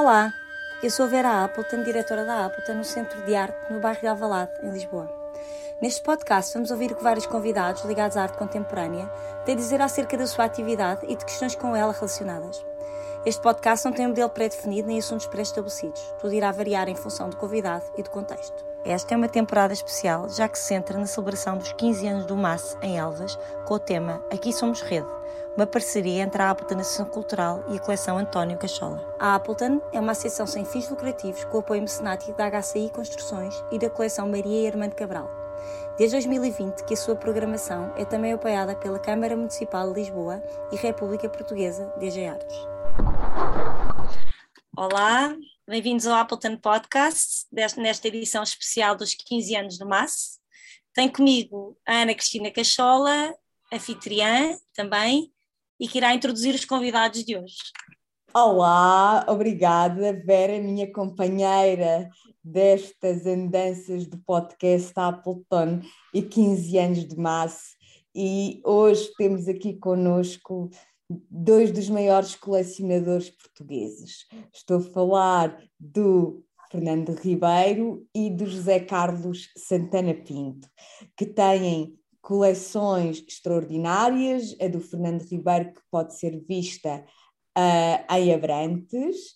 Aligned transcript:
Olá, 0.00 0.32
eu 0.82 0.90
sou 0.90 1.06
Vera 1.06 1.44
Appleton, 1.44 1.82
diretora 1.82 2.24
da 2.24 2.46
Appleton 2.46 2.72
no 2.72 2.84
Centro 2.84 3.22
de 3.26 3.34
Arte 3.34 3.70
no 3.70 3.80
bairro 3.80 4.00
de 4.00 4.06
Alvalade, 4.06 4.52
em 4.62 4.70
Lisboa. 4.70 5.06
Neste 5.78 6.02
podcast 6.02 6.54
vamos 6.54 6.70
ouvir 6.70 6.90
o 6.90 6.96
que 6.96 7.02
vários 7.02 7.26
convidados 7.26 7.84
ligados 7.84 8.16
à 8.16 8.22
arte 8.22 8.38
contemporânea 8.38 9.06
têm 9.44 9.54
a 9.54 9.58
dizer 9.58 9.82
acerca 9.82 10.16
da 10.16 10.26
sua 10.26 10.46
atividade 10.46 11.04
e 11.06 11.14
de 11.14 11.22
questões 11.22 11.54
com 11.54 11.76
ela 11.76 11.92
relacionadas. 11.92 12.64
Este 13.26 13.42
podcast 13.42 13.84
não 13.84 13.92
tem 13.92 14.06
um 14.06 14.08
modelo 14.08 14.30
pré-definido 14.30 14.88
nem 14.88 14.98
assuntos 14.98 15.26
pré-estabelecidos. 15.26 16.00
Tudo 16.18 16.32
irá 16.32 16.50
variar 16.50 16.88
em 16.88 16.94
função 16.94 17.28
do 17.28 17.36
convidado 17.36 17.84
e 17.98 18.02
do 18.02 18.08
contexto. 18.08 18.64
Esta 18.82 19.12
é 19.12 19.16
uma 19.18 19.28
temporada 19.28 19.74
especial, 19.74 20.30
já 20.30 20.48
que 20.48 20.58
se 20.58 20.64
centra 20.64 20.98
na 20.98 21.04
celebração 21.04 21.58
dos 21.58 21.74
15 21.74 22.06
anos 22.06 22.24
do 22.24 22.34
MAS 22.34 22.74
em 22.80 22.96
Elvas, 22.96 23.38
com 23.66 23.74
o 23.74 23.78
tema 23.78 24.24
Aqui 24.32 24.50
Somos 24.50 24.80
Rede, 24.80 25.20
uma 25.60 25.66
parceria 25.66 26.22
entre 26.22 26.40
a 26.40 26.48
Appleton 26.48 26.80
Associação 26.80 27.04
Cultural 27.04 27.62
e 27.68 27.76
a 27.76 27.80
coleção 27.80 28.16
António 28.16 28.56
Cachola. 28.56 29.14
A 29.20 29.34
Appleton 29.34 29.82
é 29.92 30.00
uma 30.00 30.12
associação 30.12 30.46
sem 30.46 30.64
fins 30.64 30.88
lucrativos 30.88 31.44
com 31.44 31.58
apoio 31.58 31.82
mecenático 31.82 32.32
da 32.32 32.50
HCI 32.50 32.90
Construções 32.94 33.54
e 33.70 33.78
da 33.78 33.90
coleção 33.90 34.26
Maria 34.26 34.62
e 34.62 34.66
Armando 34.66 34.94
Cabral. 34.94 35.28
Desde 35.98 36.16
2020 36.16 36.86
que 36.86 36.94
a 36.94 36.96
sua 36.96 37.14
programação 37.14 37.92
é 37.94 38.06
também 38.06 38.32
apoiada 38.32 38.74
pela 38.74 38.98
Câmara 38.98 39.36
Municipal 39.36 39.92
de 39.92 40.00
Lisboa 40.00 40.42
e 40.72 40.76
República 40.76 41.28
Portuguesa 41.28 41.92
DG 41.98 42.24
Artes. 42.24 42.56
Olá, 44.74 45.36
bem-vindos 45.68 46.06
ao 46.06 46.14
Appleton 46.14 46.56
Podcast, 46.56 47.46
nesta 47.52 48.08
edição 48.08 48.42
especial 48.42 48.96
dos 48.96 49.12
15 49.12 49.56
anos 49.56 49.78
do 49.78 49.86
MAS. 49.86 50.40
Tem 50.94 51.06
comigo 51.06 51.76
a 51.86 51.96
Ana 51.96 52.14
Cristina 52.14 52.50
Cachola, 52.50 53.34
anfitriã 53.70 54.56
também, 54.74 55.30
e 55.80 55.88
que 55.88 55.96
irá 55.96 56.14
introduzir 56.14 56.54
os 56.54 56.66
convidados 56.66 57.24
de 57.24 57.36
hoje. 57.36 57.56
Olá, 58.34 59.24
obrigada, 59.26 60.12
Vera, 60.24 60.60
minha 60.60 60.92
companheira 60.92 62.08
destas 62.44 63.26
andanças 63.26 64.06
do 64.06 64.18
podcast 64.18 64.92
Appleton 64.94 65.80
e 66.14 66.22
15 66.22 66.78
anos 66.78 67.08
de 67.08 67.16
massa. 67.16 67.70
E 68.14 68.60
hoje 68.64 69.10
temos 69.16 69.48
aqui 69.48 69.74
conosco 69.74 70.70
dois 71.28 71.72
dos 71.72 71.88
maiores 71.88 72.36
colecionadores 72.36 73.30
portugueses. 73.30 74.26
Estou 74.52 74.78
a 74.78 74.92
falar 74.92 75.60
do 75.78 76.44
Fernando 76.70 77.12
Ribeiro 77.14 78.06
e 78.14 78.30
do 78.30 78.46
José 78.46 78.78
Carlos 78.78 79.48
Santana 79.56 80.14
Pinto, 80.14 80.68
que 81.16 81.26
têm 81.26 81.99
coleções 82.20 83.24
extraordinárias, 83.26 84.56
a 84.60 84.68
do 84.68 84.80
Fernando 84.80 85.22
Ribeiro, 85.22 85.72
que 85.72 85.80
pode 85.90 86.18
ser 86.18 86.38
vista 86.46 87.04
uh, 87.56 88.14
em 88.14 88.34
Abrantes, 88.34 89.34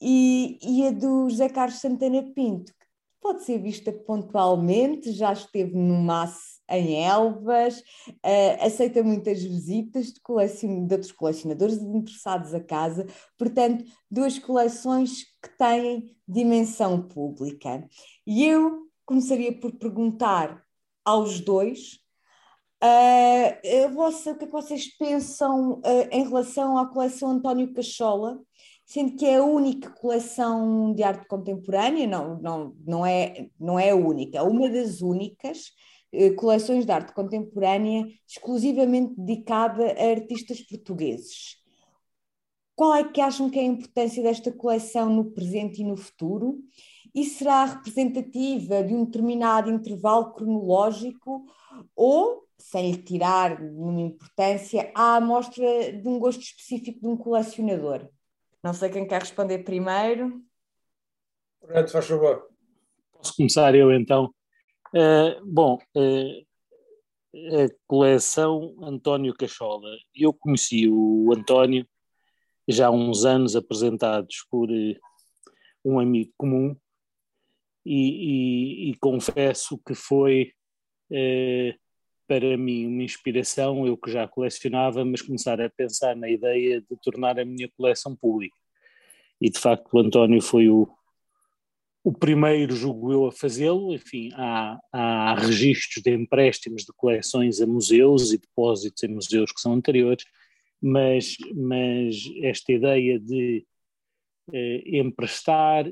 e, 0.00 0.58
e 0.62 0.86
a 0.86 0.90
do 0.90 1.30
José 1.30 1.48
Carlos 1.48 1.80
Santana 1.80 2.22
Pinto, 2.34 2.72
que 2.72 2.86
pode 3.20 3.44
ser 3.44 3.58
vista 3.58 3.92
pontualmente, 3.92 5.12
já 5.12 5.32
esteve 5.32 5.74
no 5.74 5.94
MAS 5.94 6.60
em 6.68 7.02
Elvas, 7.04 7.78
uh, 8.08 8.64
aceita 8.64 9.02
muitas 9.02 9.42
visitas 9.42 10.06
de, 10.06 10.20
de 10.20 10.94
outros 10.94 11.12
colecionadores 11.12 11.78
interessados 11.78 12.52
a 12.52 12.60
casa, 12.60 13.06
portanto, 13.38 13.84
duas 14.10 14.38
coleções 14.38 15.24
que 15.42 15.56
têm 15.56 16.16
dimensão 16.28 17.00
pública. 17.00 17.88
E 18.26 18.44
eu 18.44 18.82
começaria 19.06 19.58
por 19.58 19.72
perguntar 19.72 20.64
aos 21.04 21.40
dois 21.40 22.03
Uh, 22.84 23.98
o 23.98 24.34
que 24.36 24.44
é 24.44 24.46
que 24.46 24.52
vocês 24.52 24.94
pensam 24.98 25.78
uh, 25.78 26.08
em 26.10 26.22
relação 26.22 26.76
à 26.76 26.86
coleção 26.86 27.30
António 27.30 27.72
Cachola, 27.72 28.38
sendo 28.84 29.16
que 29.16 29.24
é 29.24 29.36
a 29.36 29.42
única 29.42 29.88
coleção 29.88 30.92
de 30.92 31.02
arte 31.02 31.26
contemporânea, 31.26 32.06
não, 32.06 32.38
não, 32.42 32.76
não, 32.86 33.06
é, 33.06 33.48
não 33.58 33.78
é 33.78 33.88
a 33.88 33.96
única, 33.96 34.36
é 34.36 34.42
uma 34.42 34.68
das 34.68 35.00
únicas 35.00 35.68
uh, 36.12 36.34
coleções 36.36 36.84
de 36.84 36.92
arte 36.92 37.14
contemporânea 37.14 38.06
exclusivamente 38.28 39.14
dedicada 39.16 39.86
a 39.86 40.10
artistas 40.10 40.60
portugueses. 40.60 41.56
Qual 42.76 42.94
é 42.94 43.04
que 43.04 43.20
acham 43.22 43.48
que 43.48 43.58
é 43.58 43.62
a 43.62 43.66
importância 43.66 44.22
desta 44.22 44.52
coleção 44.52 45.08
no 45.08 45.30
presente 45.30 45.80
e 45.80 45.84
no 45.84 45.96
futuro? 45.96 46.58
E 47.14 47.24
será 47.24 47.64
representativa 47.64 48.82
de 48.82 48.94
um 48.94 49.06
determinado 49.06 49.70
intervalo 49.70 50.34
cronológico 50.34 51.46
ou 51.96 52.44
sem 52.64 52.90
lhe 52.90 52.96
tirar 52.96 53.60
nenhuma 53.60 54.00
importância, 54.00 54.90
à 54.94 55.16
amostra 55.16 55.92
de 55.92 56.08
um 56.08 56.18
gosto 56.18 56.40
específico 56.40 56.98
de 56.98 57.06
um 57.06 57.16
colecionador. 57.16 58.08
Não 58.62 58.72
sei 58.72 58.88
quem 58.88 59.06
quer 59.06 59.20
responder 59.20 59.58
primeiro. 59.58 60.42
Renato, 61.62 61.92
faz 61.92 62.06
favor. 62.06 62.48
Posso 63.12 63.36
começar 63.36 63.74
eu 63.74 63.92
então? 63.92 64.34
Uh, 64.94 65.44
bom, 65.44 65.78
uh, 65.94 66.46
a 67.34 67.68
coleção 67.86 68.74
António 68.82 69.34
Cachola. 69.34 69.90
Eu 70.14 70.32
conheci 70.32 70.88
o 70.88 71.30
António 71.36 71.86
já 72.66 72.86
há 72.86 72.90
uns 72.90 73.26
anos, 73.26 73.54
apresentados 73.54 74.46
por 74.50 74.70
uh, 74.70 74.98
um 75.84 76.00
amigo 76.00 76.32
comum, 76.38 76.74
e, 77.84 78.88
e, 78.88 78.90
e 78.90 78.94
confesso 78.96 79.78
que 79.86 79.94
foi 79.94 80.54
para 82.26 82.56
mim 82.56 82.86
uma 82.86 83.02
inspiração, 83.02 83.86
eu 83.86 83.96
que 83.96 84.10
já 84.10 84.26
colecionava, 84.26 85.04
mas 85.04 85.22
começar 85.22 85.60
a 85.60 85.70
pensar 85.70 86.16
na 86.16 86.28
ideia 86.28 86.80
de 86.80 86.96
tornar 87.02 87.38
a 87.38 87.44
minha 87.44 87.68
coleção 87.76 88.14
pública. 88.16 88.56
E 89.40 89.50
de 89.50 89.58
facto 89.58 89.92
o 89.92 89.98
António 89.98 90.40
foi 90.40 90.68
o, 90.68 90.88
o 92.02 92.12
primeiro, 92.12 92.74
julgo 92.74 93.12
eu, 93.12 93.26
a 93.26 93.32
fazê-lo. 93.32 93.94
Enfim, 93.94 94.30
há, 94.34 94.78
há 94.92 95.34
registros 95.34 96.02
de 96.02 96.14
empréstimos 96.14 96.82
de 96.82 96.92
coleções 96.96 97.60
a 97.60 97.66
museus 97.66 98.32
e 98.32 98.38
depósitos 98.38 99.02
em 99.02 99.08
museus 99.08 99.52
que 99.52 99.60
são 99.60 99.72
anteriores, 99.72 100.24
mas, 100.80 101.36
mas 101.54 102.16
esta 102.42 102.72
ideia 102.72 103.18
de 103.18 103.66
eh, 104.52 104.98
emprestar 104.98 105.90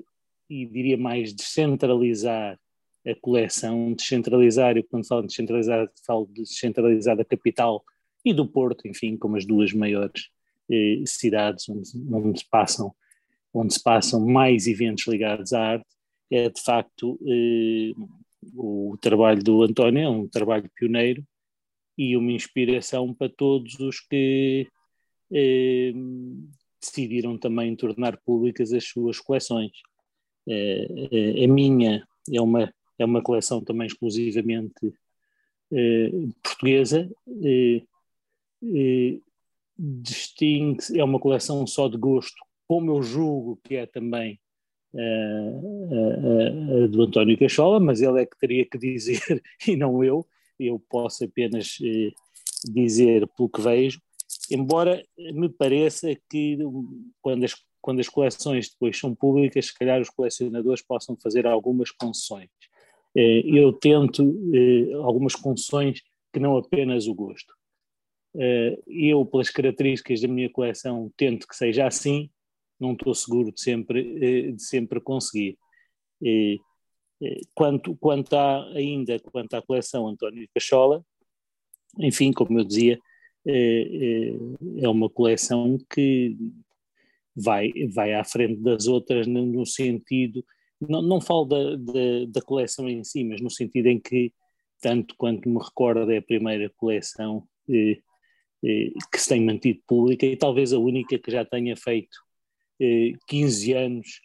e 0.49 0.67
diria 0.67 0.99
mais 0.99 1.33
descentralizar 1.33 2.59
a 3.07 3.15
coleção 3.21 3.93
descentralizar, 3.95 4.77
e 4.77 4.83
quando 4.83 5.07
falo 5.07 5.23
de 5.23 5.29
descentralizar, 5.29 5.91
falo 6.07 6.27
de 6.27 6.43
descentralizar 6.43 7.17
da 7.17 7.25
capital 7.25 7.85
e 8.25 8.33
do 8.33 8.47
Porto, 8.47 8.87
enfim, 8.87 9.17
como 9.17 9.37
as 9.37 9.45
duas 9.45 9.73
maiores 9.73 10.29
eh, 10.71 11.03
cidades 11.07 11.69
onde, 11.69 11.91
onde, 12.13 12.41
se 12.41 12.49
passam, 12.49 12.95
onde 13.53 13.75
se 13.75 13.83
passam 13.83 14.25
mais 14.25 14.67
eventos 14.67 15.07
ligados 15.07 15.53
à 15.53 15.61
arte, 15.73 15.87
é 16.31 16.49
de 16.49 16.63
facto 16.63 17.19
eh, 17.27 17.93
o 18.55 18.97
trabalho 19.01 19.43
do 19.43 19.63
António, 19.63 20.03
é 20.03 20.09
um 20.09 20.29
trabalho 20.29 20.71
pioneiro 20.75 21.25
e 21.97 22.17
uma 22.17 22.33
inspiração 22.33 23.13
para 23.15 23.29
todos 23.29 23.79
os 23.81 24.01
que 24.01 24.69
eh, 25.33 25.93
decidiram 26.81 27.39
também 27.39 27.75
tornar 27.77 28.17
públicas 28.19 28.73
as 28.73 28.85
suas 28.85 29.21
coleções. 29.21 29.73
Eh, 30.49 30.87
eh, 31.13 31.45
a 31.45 31.49
minha 31.49 32.07
é 32.33 32.41
uma 32.41 32.73
é 33.03 33.05
uma 33.05 33.23
coleção 33.23 33.63
também 33.63 33.87
exclusivamente 33.87 34.95
eh, 35.73 36.11
portuguesa, 36.43 37.11
eh, 37.45 37.83
eh, 38.63 39.19
distingue 39.79 40.99
é 40.99 41.03
uma 41.03 41.19
coleção 41.19 41.67
só 41.67 41.89
de 41.89 41.97
gosto, 41.97 42.37
como 42.69 42.91
eu 42.93 43.03
julgo 43.03 43.59
que 43.65 43.77
é 43.77 43.87
também 43.87 44.39
a, 44.95 46.87
do 46.89 47.03
António 47.03 47.39
Cachola, 47.39 47.81
mas 47.81 48.03
ele 48.03 48.21
é 48.21 48.27
que 48.27 48.39
teria 48.39 48.67
que 48.67 48.77
dizer 48.79 49.43
e 49.67 49.75
não 49.75 50.05
eu, 50.05 50.27
eu 50.61 50.79
posso 50.91 51.25
apenas 51.25 51.79
dizer 52.71 53.27
pelo 53.29 53.49
que 53.49 53.63
vejo, 53.63 54.01
embora 54.51 55.03
me 55.19 55.49
pareça 55.49 56.15
que 56.31 56.59
quando 57.23 57.45
as, 57.45 57.55
quando 57.81 58.01
as 58.01 58.09
coleções 58.09 58.71
depois 58.71 58.99
são 58.99 59.15
públicas, 59.15 59.67
se 59.67 59.75
calhar 59.75 60.01
os 60.01 60.11
colecionadores 60.11 60.83
possam 60.83 61.17
fazer 61.17 61.47
algumas 61.47 61.91
concessões. 61.91 62.51
Eh, 63.15 63.43
eu 63.47 63.73
tento 63.73 64.23
eh, 64.55 64.93
algumas 64.95 65.35
concessões 65.35 66.01
que 66.33 66.41
não 66.41 66.57
apenas 66.57 67.07
o 67.07 67.15
gosto. 67.15 67.55
Eh, 68.37 68.79
eu, 68.87 69.25
pelas 69.27 69.51
características 69.51 70.21
da 70.21 70.29
minha 70.29 70.51
coleção, 70.51 71.13
tento 71.17 71.47
que 71.47 71.55
seja 71.57 71.87
assim, 71.87 72.31
não 72.81 72.93
estou 72.93 73.15
seguro 73.15 73.53
de 73.53 73.61
sempre, 73.61 74.53
de 74.53 74.63
sempre 74.63 75.01
conseguir. 75.01 75.57
Quanto, 77.55 77.97
quanto 77.97 78.35
a, 78.35 78.69
ainda 78.75 79.19
quanto 79.21 79.55
à 79.55 79.63
coleção 79.63 80.09
António 80.09 80.49
Cachola, 80.53 81.05
enfim, 82.01 82.33
como 82.33 82.59
eu 82.59 82.65
dizia, 82.65 82.99
é 83.47 84.89
uma 84.89 85.09
coleção 85.09 85.79
que 85.93 86.37
vai, 87.37 87.71
vai 87.95 88.15
à 88.15 88.25
frente 88.25 88.61
das 88.61 88.89
outras 88.89 89.29
no 89.29 89.65
sentido 89.65 90.45
não, 90.89 91.03
não 91.03 91.21
falo 91.21 91.45
da, 91.45 91.77
da, 91.77 92.27
da, 92.29 92.43
coleção 92.43 92.89
em 92.89 93.05
si, 93.05 93.25
mas 93.25 93.41
no 93.41 93.51
sentido 93.51 93.87
em 93.87 94.01
que, 94.01 94.33
tanto 94.81 95.15
quanto 95.17 95.49
me 95.49 95.59
recordo, 95.63 96.11
é 96.11 96.19
a 96.19 96.23
primeira 96.23 96.71
coleção 96.77 97.47
eh, 97.69 98.01
eh, 98.65 98.91
que 99.11 99.19
se 99.19 99.29
tem 99.29 99.45
mantido 99.45 99.81
pública 99.87 100.27
e 100.27 100.37
talvez 100.37 100.73
a 100.73 100.79
única 100.79 101.19
que 101.19 101.31
já 101.31 101.45
tenha 101.45 101.77
feito 101.77 102.17
15 103.29 103.73
anos 103.75 104.21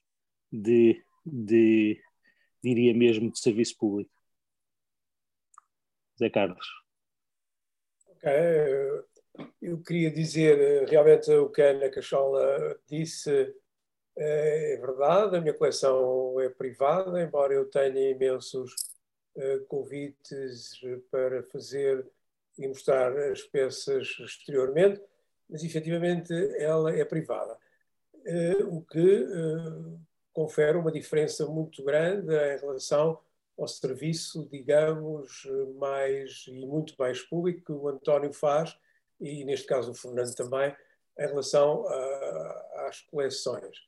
de, 0.51 0.99
de, 1.23 2.01
diria 2.63 2.93
mesmo, 2.93 3.31
de 3.31 3.39
serviço 3.39 3.77
público. 3.77 4.11
Zé 6.17 6.29
Carlos. 6.29 6.65
Ok, 8.07 8.31
eu 9.61 9.81
queria 9.83 10.09
dizer 10.09 10.87
realmente 10.87 11.29
o 11.31 11.49
que 11.49 11.61
a 11.61 11.69
Ana 11.69 11.89
Cachola 11.89 12.79
disse 12.89 13.53
é 14.17 14.77
verdade, 14.77 15.37
a 15.37 15.41
minha 15.41 15.53
coleção 15.53 16.39
é 16.41 16.49
privada, 16.49 17.21
embora 17.21 17.53
eu 17.53 17.65
tenha 17.65 18.09
imensos 18.09 18.73
uh, 19.35 19.63
convites 19.67 20.79
para 21.11 21.43
fazer 21.43 22.05
e 22.57 22.67
mostrar 22.67 23.15
as 23.15 23.43
peças 23.43 24.17
exteriormente, 24.19 24.99
mas 25.47 25.63
efetivamente 25.63 26.33
ela 26.57 26.91
é 26.91 27.05
privada. 27.05 27.55
Uh, 28.25 28.77
o 28.77 28.81
que 28.81 29.23
uh, 29.23 29.99
confere 30.33 30.77
uma 30.77 30.91
diferença 30.91 31.45
muito 31.45 31.83
grande 31.83 32.33
em 32.33 32.57
relação 32.57 33.19
ao 33.57 33.67
serviço, 33.67 34.47
digamos, 34.51 35.47
mais 35.75 36.45
e 36.47 36.65
muito 36.65 36.95
mais 36.97 37.21
público 37.21 37.65
que 37.65 37.71
o 37.71 37.87
António 37.87 38.33
faz, 38.33 38.77
e 39.19 39.43
neste 39.45 39.67
caso 39.67 39.91
o 39.91 39.95
Fernando 39.95 40.33
também, 40.35 40.75
em 41.19 41.27
relação 41.27 41.87
a, 41.87 42.87
às 42.87 43.01
coleções. 43.01 43.87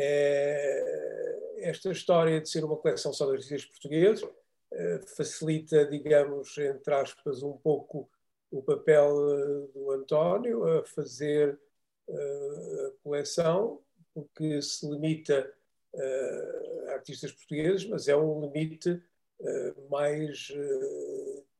É, 0.00 1.58
esta 1.62 1.90
história 1.90 2.40
de 2.40 2.48
ser 2.48 2.64
uma 2.64 2.76
coleção 2.76 3.12
só 3.12 3.26
de 3.26 3.32
artistas 3.32 3.64
portugueses 3.64 4.24
é, 4.70 5.00
facilita, 5.16 5.84
digamos, 5.86 6.56
entre 6.56 6.94
aspas, 6.94 7.42
um 7.42 7.56
pouco 7.56 8.08
o 8.50 8.62
papel 8.62 9.14
eh, 9.30 9.68
do 9.74 9.90
António 9.90 10.64
a 10.64 10.84
fazer 10.84 11.58
eh, 12.08 12.86
a 12.88 13.02
coleção, 13.02 13.82
porque 14.14 14.60
se 14.62 14.88
limita 14.88 15.52
eh, 15.94 16.86
a 16.88 16.92
artistas 16.94 17.32
portugueses, 17.32 17.86
mas 17.86 18.08
é 18.08 18.16
um 18.16 18.40
limite 18.40 19.02
mais 19.88 20.48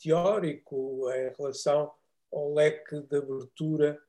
teórico 0.02 1.08
em 1.12 1.32
relação 1.38 1.92
ao 2.32 2.52
leque 2.52 3.00
de 3.02 3.16
abertura 3.18 4.02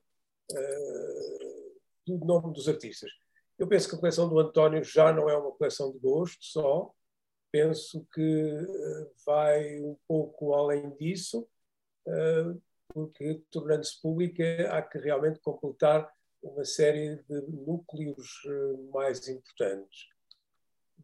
do 2.04 2.18
nome 2.26 2.52
dos 2.52 2.68
artistas. 2.68 3.12
Eu 3.60 3.68
penso 3.68 3.90
que 3.90 3.96
a 3.96 4.00
coleção 4.00 4.30
do 4.30 4.40
António 4.40 4.84
já 4.84 5.12
não 5.12 5.30
é 5.30 5.38
uma 5.38 5.52
coleção 5.52 5.92
de 5.92 6.00
gosto 6.00 6.44
só, 6.46 6.94
penso 7.52 8.08
que 8.14 8.22
eh, 8.22 9.12
vai 9.26 9.80
um 9.82 9.98
pouco 10.08 10.54
além 10.54 10.96
disso, 10.96 11.46
eh, 12.08 12.56
porque 12.88 13.44
tornando-se 13.52 14.02
pública 14.02 14.44
há 14.72 14.82
que 14.82 14.98
realmente 14.98 15.42
completar 15.42 16.10
uma 16.42 16.64
série 16.64 17.18
de 17.24 17.42
núcleos 17.50 18.42
eh, 18.46 18.92
mais 18.94 19.28
importantes 19.28 20.08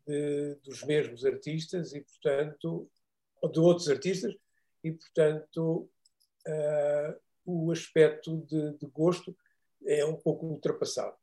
de, 0.08 0.56
dos 0.64 0.82
mesmos 0.84 1.26
artistas 1.26 1.94
e, 1.94 2.02
portanto, 2.02 2.90
de 3.52 3.60
outros 3.60 3.90
artistas, 3.90 4.34
e, 4.84 4.92
portanto, 4.92 5.90
uh, 6.48 7.20
o 7.46 7.72
aspecto 7.72 8.38
de, 8.46 8.78
de, 8.78 8.86
gosto 8.88 9.36
é 9.86 10.06
um 10.06 10.16
pouco 10.16 10.46
ultrapassado. 10.46 11.16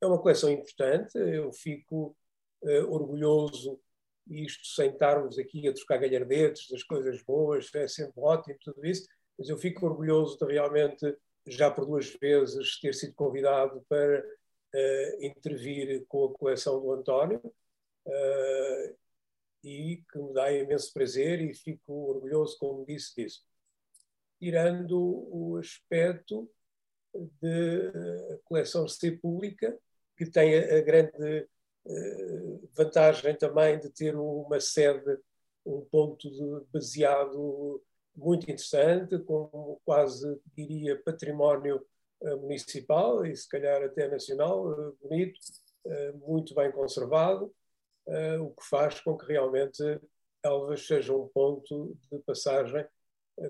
É 0.00 0.06
uma 0.06 0.20
coleção 0.20 0.50
importante, 0.50 1.18
eu 1.18 1.52
fico 1.52 2.16
uh, 2.62 2.92
orgulhoso, 2.92 3.80
isto 4.28 4.66
sem 4.68 4.90
estarmos 4.90 5.38
aqui 5.38 5.66
a 5.66 5.74
trocar 5.74 5.98
galhardetes 5.98 6.68
das 6.70 6.82
coisas 6.84 7.20
boas, 7.22 7.68
é 7.74 7.88
sempre 7.88 8.20
ótimo 8.20 8.56
tudo 8.60 8.86
isso, 8.86 9.08
mas 9.36 9.48
eu 9.48 9.58
fico 9.58 9.86
orgulhoso 9.86 10.38
de 10.38 10.52
realmente, 10.52 11.16
já 11.46 11.70
por 11.70 11.84
duas 11.86 12.14
vezes, 12.14 12.78
ter 12.80 12.94
sido 12.94 13.14
convidado 13.14 13.84
para 13.88 14.20
uh, 14.20 15.24
intervir 15.24 16.04
com 16.06 16.26
a 16.26 16.34
coleção 16.34 16.80
do 16.80 16.92
António, 16.92 17.40
uh, 18.06 18.96
e 19.64 20.04
que 20.10 20.18
me 20.18 20.32
dá 20.32 20.52
imenso 20.52 20.92
prazer 20.92 21.40
e 21.40 21.52
fico 21.54 21.92
orgulhoso, 21.92 22.56
como 22.58 22.86
disse, 22.86 23.14
disso. 23.16 23.44
Tirando 24.38 24.96
o 24.96 25.56
aspecto 25.56 26.48
de 27.12 27.88
a 28.34 28.38
coleção 28.44 28.86
ser 28.86 29.20
pública, 29.20 29.76
que 30.18 30.26
tem 30.30 30.58
a, 30.58 30.80
grande 30.80 31.46
eh, 31.86 32.58
vantagem 32.76 33.36
também 33.36 33.78
de 33.78 33.88
ter 33.90 34.16
uma 34.16 34.60
sede, 34.60 35.18
um 35.64 35.82
ponto 35.82 36.28
de, 36.28 36.66
baseado 36.72 37.82
muito 38.16 38.44
interessante, 38.44 39.16
com 39.20 39.80
quase, 39.84 40.40
diria, 40.56 41.00
património 41.04 41.86
eh, 42.22 42.34
municipal 42.34 43.24
e 43.24 43.34
se 43.36 43.48
calhar 43.48 43.82
até 43.82 44.08
nacional, 44.08 44.72
eh, 44.72 44.92
bonito, 45.00 45.38
muito 46.26 46.54
bem 46.54 46.70
conservado, 46.70 47.54
o 48.40 48.50
que 48.50 48.66
faz 48.68 49.00
com 49.00 49.16
que 49.16 49.26
realmente 49.26 49.82
Elvas 50.44 50.86
seja 50.86 51.14
um 51.14 51.28
ponto 51.28 51.96
de 52.12 52.18
passagem 52.20 52.86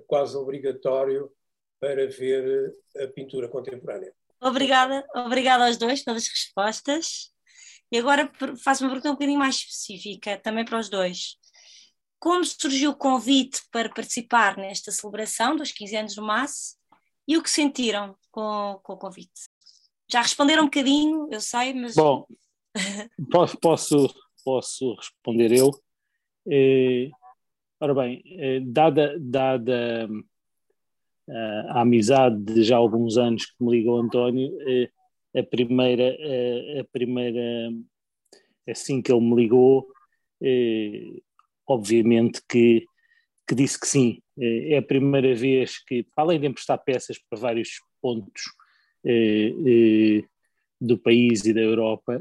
quase 0.07 0.37
obrigatório 0.37 1.33
para 1.81 2.07
ver 2.07 2.73
a 2.97 3.09
pintura 3.09 3.49
contemporânea. 3.49 4.15
Obrigada, 4.41 5.05
obrigada 5.15 5.67
aos 5.67 5.77
dois 5.77 6.03
pelas 6.03 6.29
respostas. 6.29 7.33
E 7.91 7.99
agora 7.99 8.31
faço 8.63 8.85
uma 8.85 8.91
pergunta 8.91 9.11
um 9.11 9.15
bocadinho 9.15 9.39
mais 9.39 9.57
específica, 9.57 10.39
também 10.39 10.65
para 10.65 10.79
os 10.79 10.89
dois. 10.89 11.37
Como 12.19 12.45
surgiu 12.45 12.91
o 12.91 12.97
convite 12.97 13.63
para 13.71 13.89
participar 13.89 14.57
nesta 14.57 14.91
celebração 14.91 15.57
dos 15.57 15.73
15 15.73 15.97
anos 15.97 16.15
do 16.15 16.23
MAS 16.23 16.77
e 17.27 17.37
o 17.37 17.43
que 17.43 17.51
sentiram 17.51 18.17
com, 18.31 18.79
com 18.83 18.93
o 18.93 18.99
convite? 18.99 19.49
Já 20.11 20.23
responderam 20.23 20.63
um 20.63 20.67
bocadinho, 20.67 21.29
eu 21.31 21.41
sei, 21.41 21.75
mas. 21.75 21.95
Bom, 21.95 22.27
posso, 23.61 24.09
posso 24.45 24.95
responder 24.95 25.53
eu. 25.53 25.71
Eh, 26.51 27.11
ora 27.81 27.95
bem, 27.95 28.23
eh, 28.25 28.61
dada, 28.61 29.17
dada 29.21 30.09
a 31.31 31.83
amizade 31.83 32.39
de 32.43 32.63
já 32.63 32.77
alguns 32.77 33.17
anos 33.17 33.47
que 33.47 33.63
me 33.63 33.71
liga 33.73 33.91
o 33.91 33.99
António, 33.99 34.57
eh, 34.67 34.89
a 35.39 35.43
primeira, 35.43 36.17
a 36.81 36.85
primeira, 36.85 37.71
assim 38.69 39.03
que 39.03 39.13
ele 39.13 39.21
me 39.21 39.37
ligou, 39.37 39.87
eh, 40.43 41.21
obviamente 41.67 42.41
que, 42.49 42.87
que 43.47 43.55
disse 43.55 43.79
que 43.79 43.87
sim. 43.87 44.23
Eh, 44.39 44.75
é 44.75 44.79
a 44.79 44.83
primeira 44.83 45.35
vez 45.35 45.83
que, 45.85 46.07
além 46.17 46.41
de 46.41 46.47
emprestar 46.47 46.83
peças 46.83 47.19
para 47.19 47.39
vários 47.39 47.81
pontos 48.01 48.43
do 50.81 50.99
país 50.99 51.45
e 51.45 51.53
da 51.53 51.61
Europa, 51.61 52.21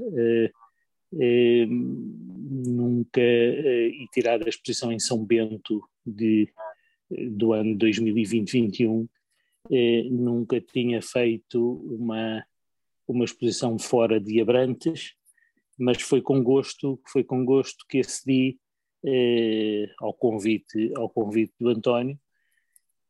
nunca, 2.68 3.21
e 3.21 4.07
tirar 4.14 4.42
a 4.42 4.49
exposição 4.49 4.92
em 4.92 4.99
São 4.99 5.23
Bento 5.23 5.83
de 6.06 6.49
do 7.09 7.54
ano 7.54 7.78
2020-21, 7.78 9.07
eh, 9.71 10.04
nunca 10.09 10.59
tinha 10.61 11.02
feito 11.02 11.73
uma, 11.85 12.45
uma 13.07 13.26
exposição 13.26 13.78
fora 13.78 14.19
de 14.19 14.42
Abrantes, 14.42 15.14
mas 15.78 16.02
foi 16.02 16.21
com 16.21 16.44
gosto, 16.44 16.99
foi 17.07 17.23
com 17.23 17.45
gosto 17.45 17.85
que 17.87 17.99
acedi 17.99 18.57
eh, 19.06 19.90
ao, 19.99 20.14
convite, 20.14 20.92
ao 20.95 21.09
convite 21.09 21.54
do 21.59 21.69
António. 21.69 22.19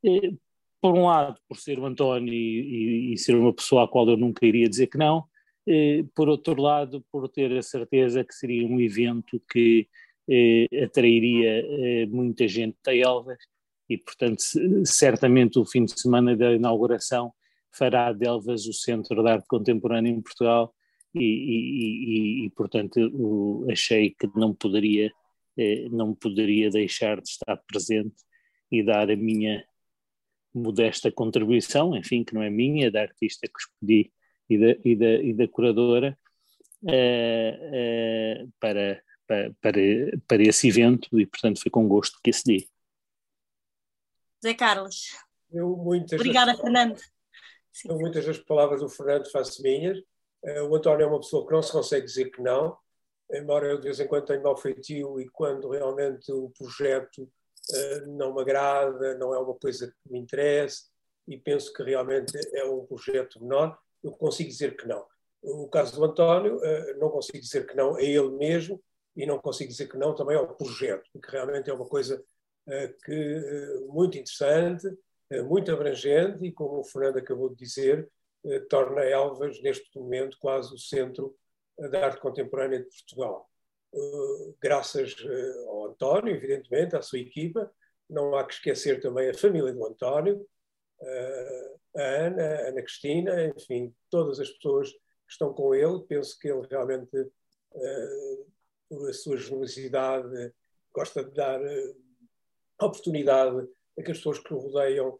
Eh, 0.04 0.34
por 0.82 0.94
um 0.94 1.06
lado, 1.06 1.40
por 1.48 1.58
ser 1.58 1.80
o 1.80 1.86
António 1.86 2.34
e, 2.34 3.14
e, 3.14 3.18
ser 3.18 3.36
uma 3.36 3.54
pessoa 3.54 3.86
à 3.86 3.88
qual 3.88 4.08
eu 4.10 4.18
nunca 4.18 4.46
iria 4.46 4.70
dizer 4.70 4.88
que 4.88 4.98
não, 4.98 5.26
eh, 5.68 6.06
por 6.16 6.30
outro 6.30 6.62
lado, 6.62 7.04
por 7.12 7.28
ter 7.30 7.52
a 7.58 7.62
certeza 7.62 8.24
que 8.24 8.34
seria 8.34 8.66
um 8.66 8.80
evento 8.80 9.42
que 9.52 9.88
eh, 10.30 10.68
atrairia 10.84 11.66
eh, 11.66 12.06
muita 12.08 12.48
gente 12.48 12.78
a 12.88 12.96
Elvas 12.96 13.38
e, 13.90 13.98
portanto, 13.98 14.42
certamente 14.86 15.60
o 15.60 15.66
fim 15.66 15.86
de 15.86 16.00
semana 16.00 16.36
da 16.36 16.54
inauguração 16.54 17.34
fará 17.72 18.12
de 18.12 18.28
Elvas 18.28 18.66
o 18.66 18.74
Centro 18.74 19.22
de 19.24 19.30
Arte 19.30 19.48
Contemporânea 19.48 20.12
em 20.12 20.22
Portugal 20.22 20.74
e, 21.14 21.24
e, 21.24 22.44
e, 22.44 22.46
e 22.46 22.50
portanto, 22.52 22.98
o, 23.14 23.66
achei 23.72 24.12
que 24.12 24.28
não 24.36 24.54
poderia, 24.54 25.12
eh, 25.58 25.88
não 25.90 26.14
poderia 26.14 26.70
deixar 26.70 27.22
de 27.22 27.30
estar 27.30 27.58
presente 27.68 28.16
e 28.72 28.84
dar 28.84 29.10
a 29.10 29.16
minha 29.16 29.64
modesta 30.54 31.12
contribuição, 31.12 31.96
enfim, 31.96 32.24
que 32.24 32.34
não 32.34 32.42
é 32.42 32.50
minha, 32.50 32.92
da 32.92 33.02
artista 33.02 33.48
que 33.48 33.60
escolhi 33.60 34.12
e 34.50 34.58
da, 34.58 34.80
e 34.84 34.96
da, 34.96 35.14
e 35.24 35.34
da 35.34 35.48
curadora, 35.48 36.18
eh, 36.88 37.60
eh, 37.74 38.48
para, 38.60 39.02
para, 39.28 39.54
para, 39.62 39.82
para 40.28 40.44
esse 40.44 40.68
evento 40.68 41.20
e, 41.20 41.26
portanto, 41.26 41.62
foi 41.62 41.72
com 41.72 41.88
gosto 41.88 42.20
que 42.24 42.30
acedi. 42.30 42.68
Zé 44.44 44.54
Carlos. 44.54 45.16
Eu, 45.52 45.76
muitas 45.76 46.20
Obrigada, 46.20 46.52
das, 46.52 46.62
Fernando. 46.62 47.00
Sim. 47.72 47.90
Eu, 47.90 47.98
muitas 47.98 48.26
das 48.26 48.38
palavras 48.38 48.82
do 48.82 48.90
Fernando 48.90 49.30
faço 49.32 49.62
minhas. 49.62 49.98
Uh, 50.44 50.64
o 50.70 50.76
António 50.76 51.06
é 51.06 51.08
uma 51.08 51.20
pessoa 51.20 51.46
que 51.46 51.54
não 51.54 51.62
se 51.62 51.72
consegue 51.72 52.06
dizer 52.06 52.32
que 52.32 52.42
não, 52.42 52.78
embora 53.32 53.68
eu 53.68 53.78
de 53.78 53.84
vez 53.84 54.00
em 54.00 54.08
quando 54.08 54.26
tenha 54.26 54.42
mau 54.42 54.56
feitio 54.56 55.20
e 55.20 55.28
quando 55.30 55.70
realmente 55.70 56.32
o 56.32 56.52
projeto 56.58 57.24
uh, 57.24 58.08
não 58.08 58.36
me 58.36 58.42
agrada, 58.42 59.18
não 59.18 59.34
é 59.34 59.40
uma 59.40 59.56
coisa 59.56 59.88
que 59.88 60.12
me 60.12 60.20
interessa 60.20 60.84
e 61.28 61.38
penso 61.38 61.74
que 61.74 61.84
realmente 61.84 62.38
é 62.54 62.64
um 62.66 62.86
projeto 62.86 63.42
menor, 63.42 63.78
eu 64.04 64.12
consigo 64.12 64.50
dizer 64.50 64.78
que 64.78 64.88
não. 64.88 65.06
O 65.42 65.68
caso 65.68 65.96
do 65.96 66.06
António, 66.06 66.60
não 66.98 67.10
consigo 67.10 67.40
dizer 67.40 67.68
que 67.68 67.76
não 67.76 67.96
a 67.96 68.02
ele 68.02 68.30
mesmo 68.32 68.82
e 69.16 69.26
não 69.26 69.38
consigo 69.38 69.70
dizer 69.70 69.88
que 69.90 69.98
não 69.98 70.16
também 70.16 70.38
ao 70.38 70.56
projeto, 70.56 71.04
porque 71.12 71.30
realmente 71.30 71.70
é 71.70 71.74
uma 71.74 71.86
coisa 71.86 72.24
que, 73.04 73.84
muito 73.88 74.18
interessante, 74.18 74.88
muito 75.46 75.72
abrangente 75.72 76.46
e, 76.46 76.52
como 76.52 76.80
o 76.80 76.84
Fernando 76.84 77.18
acabou 77.18 77.50
de 77.50 77.56
dizer, 77.56 78.10
torna 78.70 79.02
Elvas, 79.04 79.62
neste 79.62 79.98
momento, 79.98 80.38
quase 80.40 80.74
o 80.74 80.78
centro 80.78 81.36
da 81.78 82.06
arte 82.06 82.22
contemporânea 82.22 82.80
de 82.80 82.90
Portugal. 82.90 83.50
Graças 84.62 85.16
ao 85.68 85.88
António, 85.88 86.36
evidentemente, 86.36 86.96
à 86.96 87.02
sua 87.02 87.20
equipa, 87.20 87.72
não 88.10 88.36
há 88.36 88.46
que 88.46 88.54
esquecer 88.54 89.02
também 89.02 89.30
a 89.30 89.34
família 89.34 89.74
do 89.74 89.86
António, 89.86 90.48
a 91.96 92.02
Ana, 92.02 92.44
a 92.44 92.68
Ana 92.70 92.82
Cristina, 92.82 93.46
enfim, 93.48 93.94
todas 94.10 94.40
as 94.40 94.50
pessoas 94.50 94.92
que 94.92 95.00
estão 95.32 95.54
com 95.54 95.76
ele. 95.76 96.04
Penso 96.08 96.38
que 96.40 96.48
ele 96.48 96.66
realmente, 96.70 97.12
por 98.90 99.10
a 99.10 99.14
sua 99.14 99.38
generosidade, 99.38 100.54
gosta 100.94 101.24
de 101.24 101.34
dar 101.34 101.60
oportunidade 102.86 103.68
a 103.98 104.04
que 104.04 104.12
as 104.12 104.18
pessoas 104.18 104.40
que 104.40 104.54
o 104.54 104.60
rodeiam 104.60 105.20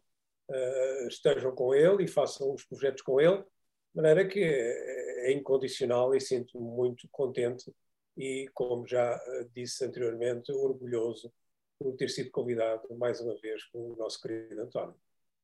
estejam 1.08 1.54
com 1.54 1.74
ele 1.74 2.04
e 2.04 2.08
façam 2.08 2.54
os 2.54 2.64
projetos 2.64 3.02
com 3.02 3.20
ele, 3.20 3.36
de 3.36 4.02
maneira 4.02 4.26
que 4.26 4.40
é, 4.42 5.30
é 5.30 5.32
incondicional 5.32 6.14
e 6.14 6.20
sinto-me 6.20 6.64
muito 6.64 7.06
contente 7.10 7.70
e, 8.16 8.48
como 8.54 8.86
já 8.86 9.20
disse 9.54 9.84
anteriormente, 9.84 10.50
orgulhoso 10.52 11.32
por 11.78 11.94
ter 11.96 12.08
sido 12.08 12.30
convidado 12.30 12.82
mais 12.96 13.20
uma 13.20 13.38
vez 13.40 13.62
pelo 13.70 13.94
nosso 13.96 14.20
querido 14.20 14.60
António. 14.60 14.96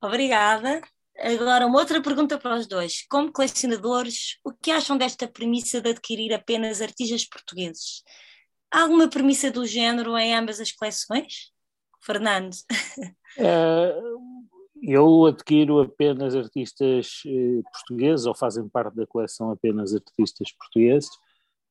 Obrigada. 0.03 0.81
Agora, 1.17 1.67
uma 1.67 1.79
outra 1.79 2.03
pergunta 2.03 2.39
para 2.39 2.57
os 2.57 2.67
dois. 2.67 3.07
Como 3.07 3.33
colecionadores, 3.33 4.39
o 4.43 4.53
que 4.53 4.71
acham 4.73 4.99
desta 4.99 5.29
premissa 5.29 5.81
de 5.81 5.91
adquirir 5.91 6.33
apenas 6.33 6.81
artistas 6.81 7.25
portugueses? 7.25 8.03
Há 8.71 8.83
alguma 8.83 9.09
premissa 9.09 9.51
do 9.51 9.65
género 9.65 10.19
em 10.19 10.35
ambas 10.35 10.59
as 10.59 10.73
coleções? 10.73 11.54
Fernando? 12.05 12.55
É, 13.37 14.01
eu 14.83 15.25
adquiro 15.25 15.81
apenas 15.81 16.37
artistas 16.37 17.23
eh, 17.27 17.63
portugueses, 17.73 18.27
ou 18.27 18.35
fazem 18.35 18.69
parte 18.69 18.95
da 18.95 19.07
coleção 19.07 19.51
apenas 19.51 19.95
artistas 19.95 20.53
portugueses, 20.53 21.11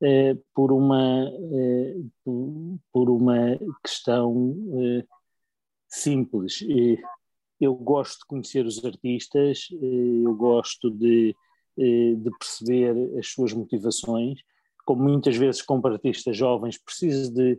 eh, 0.02 0.36
por, 0.54 0.74
uma, 0.74 1.30
eh, 1.30 1.96
por 2.92 3.10
uma 3.10 3.58
questão 3.82 4.54
eh, 4.74 5.06
simples. 5.88 6.60
Eu 7.60 7.74
gosto 7.76 8.20
de 8.20 8.26
conhecer 8.26 8.66
os 8.66 8.84
artistas, 8.84 9.70
eu 9.72 10.36
gosto 10.36 10.92
de, 10.92 11.34
de 11.78 12.32
perceber 12.38 13.18
as 13.18 13.28
suas 13.28 13.54
motivações. 13.54 14.42
Como 14.86 15.04
muitas 15.04 15.38
vezes 15.38 15.62
compro 15.62 15.94
artistas 15.94 16.36
jovens, 16.36 16.78
preciso 16.78 17.34
de 17.34 17.58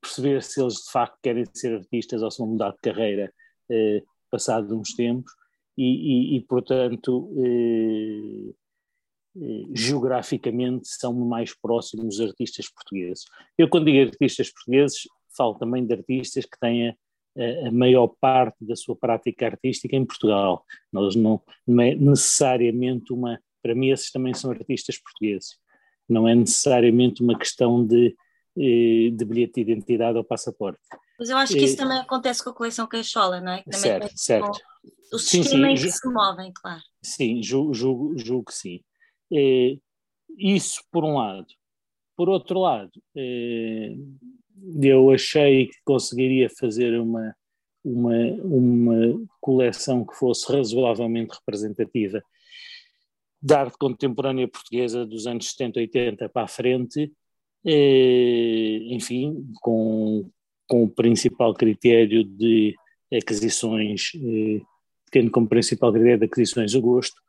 perceber 0.00 0.42
se 0.42 0.60
eles 0.60 0.74
de 0.74 0.90
facto 0.90 1.18
querem 1.22 1.44
ser 1.52 1.74
artistas 1.74 2.22
ou 2.22 2.30
se 2.30 2.38
vão 2.38 2.48
mudar 2.48 2.70
de 2.72 2.78
carreira 2.78 3.32
eh, 3.70 4.02
passado 4.30 4.78
uns 4.78 4.94
tempos 4.94 5.32
e, 5.76 5.84
e, 6.34 6.36
e 6.36 6.40
portanto 6.42 7.30
eh, 7.38 8.54
eh, 9.36 9.64
geograficamente 9.74 10.88
são 10.88 11.12
mais 11.12 11.54
próximos 11.54 12.18
os 12.18 12.20
artistas 12.20 12.68
portugueses. 12.68 13.24
Eu, 13.56 13.68
quando 13.68 13.86
digo 13.86 14.10
artistas 14.10 14.50
portugueses, 14.50 15.02
falo 15.36 15.54
também 15.54 15.86
de 15.86 15.94
artistas 15.94 16.44
que 16.44 16.58
têm 16.58 16.88
a, 16.88 17.68
a 17.68 17.70
maior 17.70 18.08
parte 18.20 18.64
da 18.64 18.74
sua 18.74 18.96
prática 18.96 19.46
artística 19.46 19.94
em 19.94 20.04
Portugal. 20.04 20.64
Nós 20.92 21.14
não, 21.14 21.40
não 21.66 21.82
é 21.82 21.94
necessariamente 21.94 23.12
uma. 23.12 23.40
Para 23.62 23.74
mim, 23.74 23.90
esses 23.90 24.10
também 24.10 24.34
são 24.34 24.50
artistas 24.50 24.98
portugueses. 24.98 25.56
Não 26.08 26.26
é 26.26 26.34
necessariamente 26.34 27.22
uma 27.22 27.38
questão 27.38 27.86
de, 27.86 28.16
de 28.60 29.24
bilhete 29.24 29.54
de 29.54 29.72
identidade 29.72 30.18
ou 30.18 30.24
passaporte. 30.24 30.80
Mas 31.18 31.30
eu 31.30 31.36
acho 31.36 31.54
que 31.54 31.64
isso 31.64 31.76
também 31.76 31.98
acontece 31.98 32.42
com 32.42 32.50
a 32.50 32.54
coleção 32.54 32.86
Caixola, 32.86 33.40
não 33.40 33.52
é? 33.52 33.62
Que 33.62 33.74
certo, 33.74 34.12
certo. 34.14 34.58
O 35.12 35.18
sistema 35.18 35.68
sim, 35.70 35.76
sim, 35.76 35.86
em 35.86 35.90
que 35.90 35.90
se 35.90 36.08
movem, 36.08 36.52
claro. 36.52 36.82
Sim, 37.02 37.42
julgo, 37.42 37.74
julgo, 37.74 38.18
julgo 38.18 38.44
que 38.46 38.54
sim. 38.54 38.80
É, 39.32 39.76
isso 40.38 40.82
por 40.90 41.04
um 41.04 41.16
lado. 41.16 41.46
Por 42.16 42.28
outro 42.28 42.60
lado, 42.60 42.92
é, 43.16 43.94
eu 44.82 45.10
achei 45.10 45.66
que 45.66 45.76
conseguiria 45.84 46.48
fazer 46.50 47.00
uma, 47.00 47.34
uma, 47.82 48.16
uma 48.42 49.26
coleção 49.40 50.04
que 50.04 50.14
fosse 50.14 50.50
razoavelmente 50.52 51.34
representativa 51.34 52.22
da 53.42 53.60
arte 53.60 53.78
contemporânea 53.78 54.46
portuguesa 54.46 55.06
dos 55.06 55.26
anos 55.26 55.50
70, 55.50 55.80
80 55.80 56.28
para 56.28 56.42
a 56.42 56.48
frente, 56.48 57.10
enfim, 57.64 59.46
com, 59.60 60.28
com 60.66 60.84
o 60.84 60.88
principal 60.90 61.52
critério 61.54 62.24
de 62.24 62.74
aquisições, 63.12 64.12
tendo 65.10 65.30
como 65.30 65.48
principal 65.48 65.92
critério 65.92 66.18
de 66.18 66.24
aquisições 66.26 66.74
o 66.74 66.80
gosto, 66.80 67.20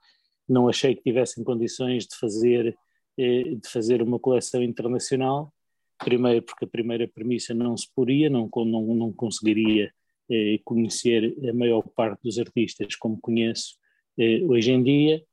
não 0.47 0.67
achei 0.67 0.95
que 0.95 1.03
tivessem 1.03 1.43
condições 1.43 2.05
de 2.05 2.15
fazer, 2.17 2.77
eh, 3.17 3.55
de 3.55 3.67
fazer 3.67 4.01
uma 4.01 4.19
coleção 4.19 4.61
internacional. 4.61 5.53
Primeiro, 5.97 6.43
porque 6.43 6.65
a 6.65 6.67
primeira 6.67 7.07
premissa 7.07 7.53
não 7.53 7.77
se 7.77 7.87
poria, 7.95 8.29
não, 8.29 8.49
não, 8.53 8.95
não 8.95 9.13
conseguiria 9.13 9.91
eh, 10.29 10.59
conhecer 10.63 11.35
a 11.47 11.53
maior 11.53 11.83
parte 11.83 12.21
dos 12.23 12.37
artistas 12.37 12.95
como 12.95 13.19
conheço 13.19 13.77
eh, 14.17 14.41
hoje 14.43 14.71
em 14.71 14.83
dia, 14.83 15.23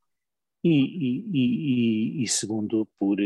e, 0.63 0.71
e, 0.71 2.21
e, 2.21 2.23
e 2.23 2.29
segundo, 2.29 2.87
por, 2.99 3.19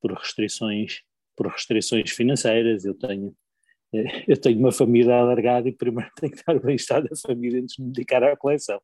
por, 0.00 0.12
restrições, 0.12 1.02
por 1.36 1.46
restrições 1.48 2.10
financeiras. 2.10 2.84
Eu 2.84 2.94
tenho 2.94 3.34
eu 4.26 4.38
tenho 4.40 4.58
uma 4.58 4.72
família 4.72 5.14
alargada 5.14 5.68
e 5.68 5.72
primeiro 5.72 6.10
tenho 6.18 6.32
que 6.32 6.42
dar 6.44 6.56
o 6.56 6.60
bem-estar 6.60 7.02
da 7.02 7.16
família 7.16 7.60
antes 7.60 7.76
de 7.76 7.82
me 7.82 7.92
dedicar 7.92 8.22
à 8.22 8.36
coleção. 8.36 8.80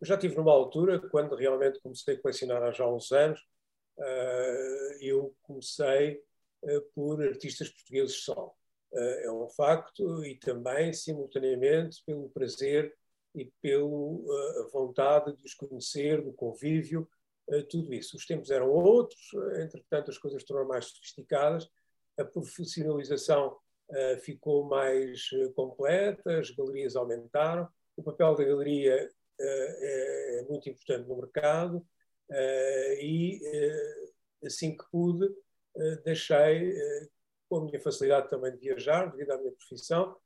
Eu 0.00 0.06
já 0.06 0.16
tive 0.16 0.36
numa 0.36 0.52
altura, 0.52 1.00
quando 1.08 1.34
realmente 1.34 1.80
comecei 1.80 2.14
a 2.14 2.20
colecionar 2.20 2.62
há 2.62 2.70
já 2.70 2.86
uns 2.86 3.10
anos, 3.12 3.40
eh, 3.98 4.98
eu 5.00 5.34
comecei 5.42 6.20
eh, 6.64 6.80
por 6.94 7.22
artistas 7.22 7.70
portugueses 7.70 8.22
só. 8.22 8.52
Eh, 8.92 9.24
é 9.24 9.32
um 9.32 9.48
facto, 9.48 10.22
e 10.24 10.36
também, 10.36 10.92
simultaneamente, 10.92 12.02
pelo 12.04 12.28
prazer 12.28 12.94
e 13.34 13.50
pela 13.62 14.68
vontade 14.70 15.34
de 15.34 15.42
os 15.44 15.54
conhecer, 15.54 16.22
do 16.22 16.32
convívio, 16.32 17.08
tudo 17.68 17.94
isso. 17.94 18.16
Os 18.16 18.26
tempos 18.26 18.50
eram 18.50 18.68
outros, 18.70 19.30
entretanto, 19.60 20.10
as 20.10 20.18
coisas 20.18 20.42
tornaram 20.44 20.68
mais 20.68 20.86
sofisticadas, 20.86 21.68
a 22.18 22.24
profissionalização 22.24 23.56
ficou 24.22 24.64
mais 24.64 25.28
completa, 25.54 26.38
as 26.40 26.50
galerias 26.50 26.96
aumentaram, 26.96 27.68
o 27.96 28.02
papel 28.02 28.34
da 28.34 28.44
galeria 28.44 29.08
é, 29.40 30.38
é 30.40 30.46
muito 30.48 30.68
importante 30.68 31.08
no 31.08 31.16
mercado 31.16 31.86
eh, 32.30 32.98
e 33.04 33.40
eh, 33.44 34.46
assim 34.46 34.76
que 34.76 34.84
pude 34.90 35.28
deixei, 36.04 36.74
com 37.50 37.58
a 37.58 37.64
minha 37.66 37.78
facilidade 37.78 38.30
também 38.30 38.50
de 38.52 38.58
viajar, 38.58 39.10
devido 39.10 39.30
à 39.32 39.38
minha 39.38 39.52
profissão, 39.52 40.16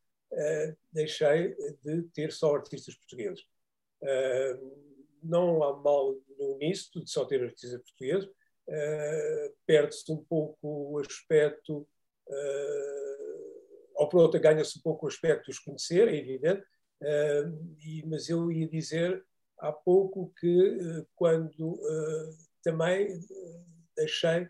deixei 0.92 1.56
de 1.82 2.02
ter 2.14 2.30
só 2.30 2.54
artistas 2.54 2.94
portugueses. 2.94 3.44
Não 5.22 5.62
há 5.62 5.76
mal 5.76 6.16
nisso, 6.58 7.00
de 7.00 7.10
só 7.10 7.24
ter 7.24 7.42
artistas 7.42 7.80
portugueses, 7.82 8.28
perde-se 9.66 10.10
um 10.12 10.24
pouco 10.24 10.58
o 10.92 10.98
aspecto, 10.98 11.86
ou 13.94 14.08
por 14.08 14.20
outra 14.20 14.40
ganha-se 14.40 14.78
um 14.78 14.82
pouco 14.82 15.06
o 15.06 15.08
aspecto 15.08 15.44
de 15.44 15.50
os 15.50 15.58
conhecer, 15.58 16.08
é 16.08 16.16
evidente, 16.16 16.64
Uh, 17.02 17.76
e, 17.80 18.04
mas 18.06 18.28
eu 18.28 18.52
ia 18.52 18.68
dizer 18.68 19.24
há 19.58 19.72
pouco 19.72 20.32
que 20.38 20.76
uh, 20.76 21.06
quando 21.16 21.72
uh, 21.72 22.36
também 22.62 23.18
deixei 23.96 24.48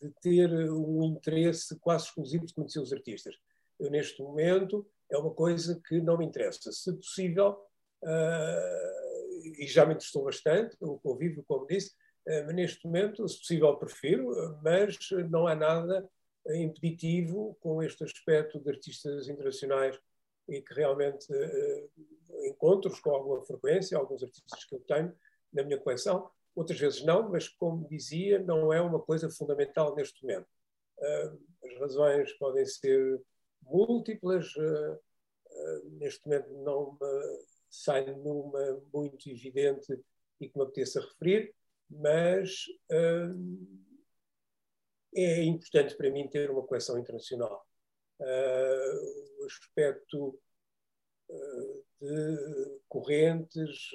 de 0.00 0.10
ter 0.20 0.50
um 0.72 1.04
interesse 1.04 1.78
quase 1.78 2.06
exclusivo 2.06 2.44
de 2.44 2.52
conhecer 2.52 2.80
os 2.80 2.92
artistas. 2.92 3.36
Eu, 3.78 3.88
neste 3.88 4.20
momento, 4.20 4.84
é 5.08 5.16
uma 5.16 5.32
coisa 5.32 5.80
que 5.86 6.00
não 6.00 6.18
me 6.18 6.26
interessa. 6.26 6.72
Se 6.72 6.92
possível, 6.92 7.56
e 9.58 9.66
já 9.66 9.84
me 9.84 9.94
interessou 9.94 10.24
bastante, 10.24 10.76
o 10.80 10.98
convívio, 10.98 11.44
como 11.46 11.66
disse, 11.66 11.94
mas 12.26 12.54
neste 12.54 12.86
momento, 12.86 13.28
se 13.28 13.38
possível, 13.38 13.76
prefiro, 13.76 14.30
mas 14.62 14.96
não 15.30 15.46
há 15.46 15.54
nada 15.54 16.08
impeditivo 16.46 17.56
com 17.60 17.82
este 17.82 18.04
aspecto 18.04 18.58
de 18.60 18.70
artistas 18.70 19.28
internacionais 19.28 19.98
e 20.48 20.60
que 20.60 20.74
realmente 20.74 21.26
encontros 22.46 23.00
com 23.00 23.10
alguma 23.10 23.42
frequência, 23.44 23.96
alguns 23.96 24.22
artistas 24.22 24.64
que 24.64 24.74
eu 24.74 24.80
tenho 24.80 25.14
na 25.52 25.62
minha 25.62 25.78
coleção, 25.78 26.30
outras 26.54 26.78
vezes 26.78 27.04
não, 27.04 27.30
mas 27.30 27.48
como 27.48 27.88
dizia, 27.88 28.38
não 28.38 28.72
é 28.72 28.80
uma 28.80 29.00
coisa 29.00 29.30
fundamental 29.30 29.94
neste 29.94 30.22
momento. 30.22 30.46
As 31.64 31.78
razões 31.78 32.32
podem 32.34 32.64
ser 32.64 33.20
múltiplas, 33.62 34.52
neste 35.98 36.26
momento 36.26 36.52
não 36.62 36.92
me 36.92 37.44
sai 37.74 38.04
nenhuma 38.04 38.82
muito 38.92 39.28
evidente 39.28 39.92
e 40.40 40.48
que 40.48 40.56
me 40.56 40.64
apeteça 40.64 41.00
referir, 41.00 41.54
mas 41.90 42.66
é 45.14 45.42
importante 45.44 45.96
para 45.96 46.10
mim 46.10 46.28
ter 46.28 46.50
uma 46.50 46.66
coleção 46.66 46.98
internacional. 46.98 47.66
o 49.40 49.44
aspecto 49.44 50.38
de 52.00 52.80
correntes 52.88 53.90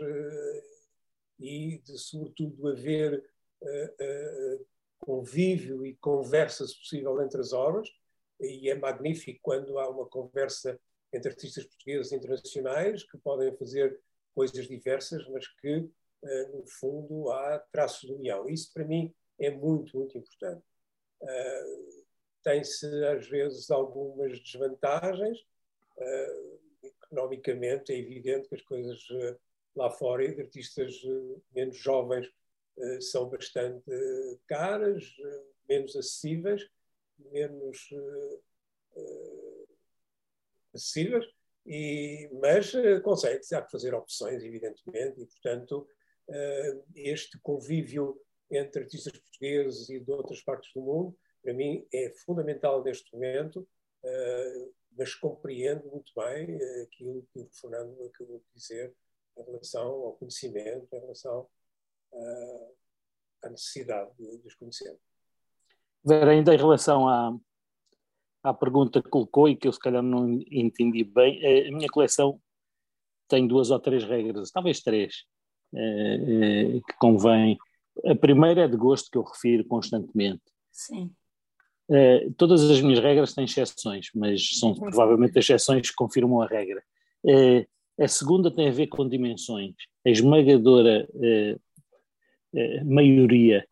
e 1.39 1.79
de, 1.79 1.97
sobretudo, 1.97 2.67
haver 2.67 3.23
convívio 4.99 5.85
e 5.85 5.95
conversa, 5.95 6.67
se 6.67 6.77
possível, 6.77 7.21
entre 7.21 7.39
as 7.39 7.53
obras, 7.53 7.89
e 8.39 8.69
é 8.69 8.75
magnífico 8.75 9.39
quando 9.41 9.79
há 9.79 9.89
uma 9.89 10.05
conversa 10.05 10.79
entre 11.11 11.29
artistas 11.29 11.65
portugueses 11.65 12.11
e 12.11 12.15
internacionais 12.15 13.03
que 13.03 13.17
podem 13.17 13.55
fazer 13.57 13.99
coisas 14.33 14.67
diversas, 14.67 15.27
mas 15.29 15.47
que, 15.47 15.89
eh, 16.23 16.47
no 16.53 16.65
fundo, 16.65 17.31
há 17.31 17.59
traços 17.71 18.07
de 18.07 18.15
união. 18.15 18.47
Isso, 18.47 18.71
para 18.73 18.85
mim, 18.85 19.13
é 19.39 19.49
muito, 19.49 19.97
muito 19.97 20.17
importante. 20.17 20.63
Eh, 21.21 21.75
tem-se, 22.43 22.85
às 23.05 23.27
vezes, 23.27 23.69
algumas 23.69 24.39
desvantagens. 24.39 25.37
Eh, 25.97 26.57
economicamente, 26.83 27.91
é 27.91 27.97
evidente 27.97 28.47
que 28.47 28.55
as 28.55 28.61
coisas 28.61 29.05
lá 29.75 29.89
fora, 29.89 30.33
de 30.33 30.41
artistas 30.41 30.95
menos 31.53 31.77
jovens, 31.77 32.31
são 33.01 33.27
bastante 33.27 33.83
caras, 34.47 35.03
menos 35.67 35.95
acessíveis, 35.95 36.69
menos 37.17 37.89
acessíveis, 40.73 41.25
e, 41.65 42.29
mas 42.41 42.73
uh, 42.73 43.01
consegue-se, 43.01 43.53
há 43.55 43.61
que 43.61 43.71
fazer 43.71 43.93
opções, 43.93 44.43
evidentemente, 44.43 45.21
e, 45.21 45.25
portanto, 45.25 45.87
uh, 46.27 46.83
este 46.95 47.39
convívio 47.41 48.19
entre 48.49 48.83
artistas 48.83 49.13
portugueses 49.13 49.89
e 49.89 49.99
de 49.99 50.11
outras 50.11 50.41
partes 50.41 50.71
do 50.73 50.81
mundo, 50.81 51.15
para 51.43 51.53
mim, 51.53 51.85
é 51.93 52.09
fundamental 52.25 52.83
neste 52.83 53.13
momento, 53.13 53.67
uh, 54.03 54.73
mas 54.97 55.13
compreendo 55.13 55.87
muito 55.89 56.11
bem 56.15 56.57
aquilo 56.83 57.25
que 57.31 57.39
o 57.39 57.49
Fernando 57.51 58.03
acabou 58.03 58.39
de 58.39 58.45
dizer 58.53 58.93
em 59.37 59.43
relação 59.43 59.87
ao 59.87 60.13
conhecimento, 60.13 60.87
em 60.91 60.99
relação 60.99 61.47
à 63.41 63.49
necessidade 63.49 64.11
de, 64.17 64.39
de 64.39 64.47
os 64.47 64.55
conhecer. 64.55 64.97
Vera, 66.03 66.31
ainda 66.31 66.53
em 66.53 66.57
relação 66.57 67.07
à, 67.07 67.39
à 68.43 68.53
pergunta 68.53 69.01
que 69.01 69.09
colocou 69.09 69.49
e 69.49 69.55
que 69.55 69.67
eu 69.67 69.71
se 69.71 69.79
calhar 69.79 70.01
não 70.01 70.39
entendi 70.49 71.03
bem, 71.03 71.39
eh, 71.43 71.67
a 71.67 71.71
minha 71.71 71.89
coleção 71.89 72.39
tem 73.27 73.45
duas 73.47 73.69
ou 73.69 73.79
três 73.79 74.03
regras, 74.03 74.51
talvez 74.51 74.79
três, 74.81 75.25
eh, 75.75 75.79
eh, 75.79 76.81
que 76.87 76.97
convém. 76.99 77.57
A 78.05 78.15
primeira 78.15 78.61
é 78.61 78.67
de 78.67 78.77
gosto 78.77 79.11
que 79.11 79.17
eu 79.17 79.23
refiro 79.23 79.65
constantemente. 79.65 80.41
Sim. 80.71 81.11
todas 82.37 82.69
as 82.69 82.79
minhas 82.81 82.99
regras 82.99 83.33
têm 83.33 83.43
exceções, 83.43 84.09
mas 84.15 84.59
são 84.59 84.73
provavelmente 84.75 85.37
as 85.37 85.43
exceções 85.43 85.89
que 85.89 85.95
confirmam 85.95 86.41
a 86.41 86.47
regra. 86.47 86.81
a 87.99 88.07
segunda 88.07 88.49
tem 88.49 88.69
a 88.69 88.71
ver 88.71 88.87
com 88.87 89.09
dimensões. 89.09 89.73
A 90.05 90.09
esmagadora 90.09 91.09
maioria 92.85 93.67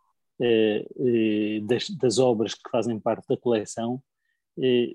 das, 1.61 1.89
das 1.91 2.17
obras 2.17 2.55
que 2.55 2.69
fazem 2.69 2.99
parte 2.99 3.25
da 3.29 3.37
coleção 3.37 4.01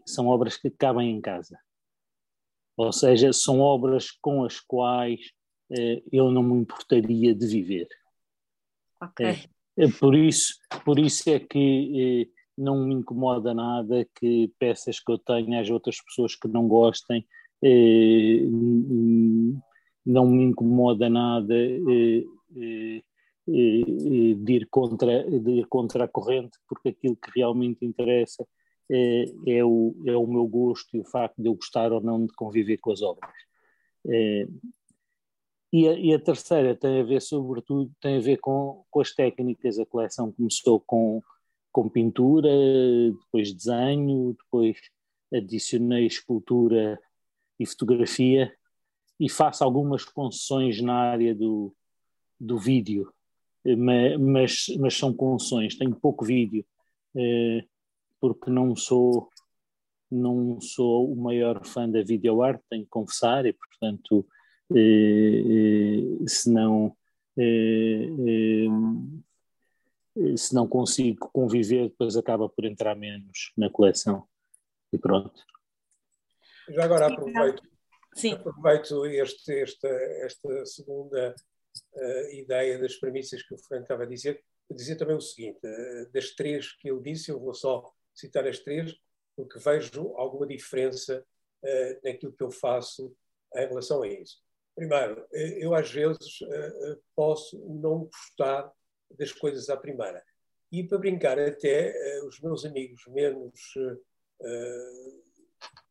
são 0.07 0.27
obras 0.27 0.57
que 0.57 0.71
cabem 0.71 1.11
em 1.11 1.21
casa. 1.21 1.59
Ou 2.77 2.93
seja, 2.93 3.33
são 3.33 3.61
obras 3.61 4.11
com 4.11 4.45
as 4.45 4.59
quais 4.61 5.21
eh, 5.71 6.03
eu 6.11 6.31
não 6.31 6.43
me 6.43 6.61
importaria 6.61 7.35
de 7.35 7.47
viver. 7.47 7.89
Ok. 9.01 9.27
É, 9.77 9.89
por, 9.99 10.15
isso, 10.15 10.55
por 10.85 10.99
isso 10.99 11.29
é 11.31 11.39
que 11.39 12.29
eh, 12.29 12.41
não 12.57 12.87
me 12.87 12.95
incomoda 12.95 13.55
nada 13.55 14.07
que 14.19 14.53
peças 14.59 15.01
que 15.01 15.13
eu 15.13 15.19
tenha 15.19 15.61
as 15.61 15.71
outras 15.71 16.01
pessoas 16.03 16.35
que 16.35 16.49
não 16.49 16.69
gostem, 16.69 17.27
não 20.05 20.27
me 20.27 20.45
incomoda 20.45 21.09
nada 21.09 21.55
de 21.55 22.27
ir, 23.47 24.67
contra, 24.69 25.25
de 25.25 25.51
ir 25.53 25.67
contra 25.69 26.05
a 26.05 26.09
corrente, 26.09 26.59
porque 26.69 26.89
aquilo 26.91 27.17
que 27.17 27.31
realmente 27.35 27.85
interessa 27.85 28.45
é, 28.91 29.25
é, 29.47 29.65
o, 29.65 29.95
é 30.07 30.17
o 30.17 30.27
meu 30.27 30.47
gosto 30.47 30.97
e 30.97 31.01
o 31.01 31.05
facto 31.05 31.41
de 31.41 31.49
eu 31.49 31.55
gostar 31.55 31.93
ou 31.93 32.01
não 32.01 32.27
de 32.27 32.33
conviver 32.35 32.79
com 32.79 32.93
as 32.93 33.03
obras. 33.03 33.33
É, 34.07 34.47
e, 35.73 35.89
a, 35.89 35.93
e, 35.95 36.15
a, 36.15 36.19
terceira 36.19 36.77
tem 36.77 37.01
a 37.01 37.03
ver, 37.03 37.21
sobretudo, 37.23 37.91
tem 38.01 38.19
a 38.19 38.21
ver 38.21 38.39
com, 38.39 38.85
com 38.91 39.01
as 39.01 39.13
técnicas. 39.15 39.79
A 39.79 39.87
coleção 39.87 40.31
começou 40.31 40.81
com, 40.81 41.23
com 41.73 41.89
pintura, 41.89 42.51
depois 43.11 43.53
desenho, 43.53 44.37
depois 44.39 44.79
adicionei 45.33 46.07
escultura 46.07 47.01
e 47.59 47.67
fotografia 47.67 48.53
e 49.19 49.31
faço 49.31 49.65
algumas 49.65 50.05
concessões 50.05 50.81
na 50.83 50.95
área 50.95 51.35
do, 51.35 51.75
do 52.39 52.59
vídeo, 52.59 53.13
mas, 53.79 54.67
mas 54.79 54.95
são 54.95 55.15
concessões, 55.15 55.77
tenho 55.77 55.95
pouco 55.95 56.25
vídeo. 56.25 56.65
É, 57.17 57.65
porque 58.23 58.49
não 58.51 58.77
sou 58.77 59.29
não 60.09 60.61
sou 60.61 61.11
o 61.11 61.17
maior 61.17 61.65
fã 61.65 61.89
da 61.89 62.03
videoarte, 62.03 62.63
tenho 62.69 62.85
que 62.85 62.91
confessar, 62.91 63.47
e 63.47 63.53
portanto, 63.55 64.27
eh, 64.75 66.21
eh, 66.21 66.29
se 66.29 66.51
não 66.53 66.95
eh, 67.37 68.09
eh, 70.15 70.37
se 70.37 70.55
não 70.55 70.69
consigo 70.69 71.31
conviver, 71.33 71.89
depois 71.89 72.17
acaba 72.17 72.49
por 72.49 72.65
entrar 72.67 72.95
menos 72.95 73.53
na 73.57 73.71
coleção. 73.71 74.29
E 74.93 74.99
pronto. 74.99 75.43
Já 76.69 76.85
agora 76.85 77.07
aproveito, 77.07 77.63
Sim. 78.15 78.33
aproveito 78.35 79.07
este, 79.07 79.63
esta, 79.63 79.89
esta 79.89 80.67
segunda 80.67 81.35
uh, 81.95 82.35
ideia 82.35 82.79
das 82.79 82.97
premissas 82.97 83.43
que 83.43 83.55
o 83.55 83.59
Fernando 83.59 83.85
estava 83.85 84.03
a 84.03 84.07
dizer, 84.07 84.45
para 84.69 84.77
dizer 84.77 84.97
também 84.97 85.17
o 85.17 85.21
seguinte: 85.21 85.59
uh, 85.65 86.13
das 86.13 86.31
três 86.35 86.73
que 86.77 86.89
eu 86.89 87.01
disse, 87.01 87.31
eu 87.31 87.41
vou 87.41 87.55
só 87.55 87.91
citar 88.15 88.47
as 88.47 88.59
três, 88.59 88.95
porque 89.37 89.59
vejo 89.59 90.15
alguma 90.17 90.47
diferença 90.47 91.25
uh, 91.63 92.01
naquilo 92.05 92.33
que 92.33 92.43
eu 92.43 92.51
faço 92.51 93.15
em 93.55 93.67
relação 93.67 94.03
a 94.03 94.09
isso. 94.09 94.41
Primeiro, 94.75 95.27
eh, 95.33 95.65
eu 95.65 95.75
às 95.75 95.91
vezes 95.91 96.41
uh, 96.41 97.03
posso 97.15 97.59
não 97.69 98.05
gostar 98.07 98.73
das 99.19 99.31
coisas 99.31 99.69
à 99.69 99.77
primeira. 99.77 100.25
E 100.71 100.83
para 100.83 100.99
brincar, 100.99 101.39
até 101.39 102.21
uh, 102.21 102.27
os 102.27 102.41
meus 102.41 102.65
amigos 102.65 103.07
menos, 103.09 103.75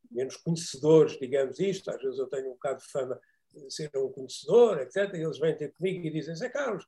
menos 0.10 0.36
conhecedores, 0.38 1.18
digamos 1.20 1.60
isto, 1.60 1.90
às 1.92 2.02
vezes 2.02 2.20
eu 2.20 2.28
tenho 2.28 2.48
um 2.48 2.54
bocado 2.54 2.80
de 2.80 2.92
fama 2.92 3.22
de 3.54 3.74
ser 3.74 3.92
um 3.96 4.12
conhecedor, 4.12 4.80
etc. 4.80 5.14
E 5.14 5.24
eles 5.24 5.40
vêm 5.40 5.56
ter 5.56 5.72
comigo 5.74 6.06
e 6.06 6.12
dizem: 6.12 6.36
Zé 6.36 6.50
Carlos, 6.50 6.86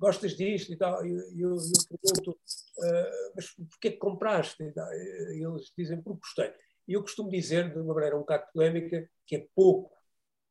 gostas 0.00 0.34
disto 0.34 0.72
e 0.72 0.76
tal. 0.76 1.04
E 1.04 1.10
eu, 1.10 1.50
eu, 1.50 1.56
eu 1.56 1.98
pergunto, 2.02 2.30
uh, 2.30 3.32
mas 3.36 3.50
porquê 3.70 3.90
que 3.90 3.98
compraste? 3.98 4.62
E 4.62 5.44
eles 5.44 5.72
dizem, 5.76 6.00
porque 6.00 6.20
gostei. 6.20 6.52
E 6.88 6.94
eu 6.94 7.02
costumo 7.02 7.30
dizer, 7.30 7.70
de 7.70 7.78
uma 7.78 7.94
maneira 7.94 8.16
um 8.16 8.20
bocado 8.20 8.46
polémica, 8.52 9.08
que 9.26 9.36
é 9.36 9.46
pouco, 9.54 9.92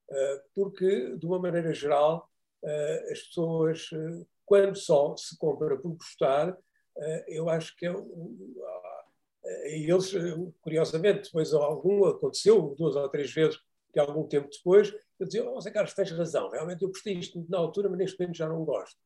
uh, 0.10 0.42
porque, 0.54 1.18
de 1.18 1.26
uma 1.26 1.40
maneira 1.40 1.74
geral, 1.74 2.30
uh, 2.64 3.12
as 3.12 3.20
pessoas, 3.24 3.90
quando 4.46 4.76
só 4.76 5.18
se 5.18 5.36
compra 5.38 5.76
por 5.78 5.96
gostar, 5.96 6.56
eu 7.28 7.48
acho 7.48 7.78
que 7.78 7.88
é. 7.88 7.94
eles, 9.66 10.12
curiosamente, 10.60 11.24
depois 11.24 11.54
algum 11.54 12.04
aconteceu, 12.06 12.76
duas 12.78 12.96
ou 12.96 13.08
três 13.08 13.32
vezes, 13.32 13.58
que 13.94 14.00
algum 14.00 14.28
tempo 14.28 14.50
depois, 14.52 14.94
eu 15.18 15.26
dizia, 15.26 15.50
oh, 15.50 15.62
Zé 15.62 15.72
Carlos, 15.72 15.94
tens 15.94 16.12
razão, 16.12 16.50
realmente 16.50 16.84
eu 16.84 16.90
gostei 16.90 17.14
isto 17.14 17.46
na 17.48 17.58
altura, 17.58 17.90
mas 17.90 18.00
neste 18.00 18.20
momento 18.20 18.36
já 18.36 18.50
não 18.50 18.66
gosto. 18.66 18.98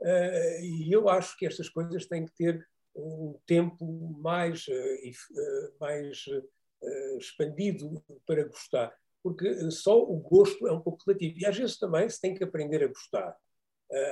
Uh, 0.00 0.62
e 0.62 0.92
eu 0.92 1.08
acho 1.08 1.36
que 1.36 1.46
estas 1.46 1.68
coisas 1.68 2.06
têm 2.06 2.24
que 2.24 2.34
ter 2.34 2.66
um 2.94 3.38
tempo 3.46 3.84
mais, 4.18 4.66
uh, 4.68 5.74
mais 5.80 6.24
uh, 6.26 7.18
expandido 7.18 8.02
para 8.26 8.44
gostar, 8.44 8.94
porque 9.22 9.70
só 9.70 10.00
o 10.00 10.16
gosto 10.16 10.66
é 10.68 10.72
um 10.72 10.80
pouco 10.80 11.02
relativo. 11.06 11.38
E 11.38 11.46
às 11.46 11.56
vezes 11.56 11.78
também 11.78 12.08
se 12.08 12.20
tem 12.20 12.34
que 12.34 12.44
aprender 12.44 12.82
a 12.84 12.88
gostar. 12.88 13.36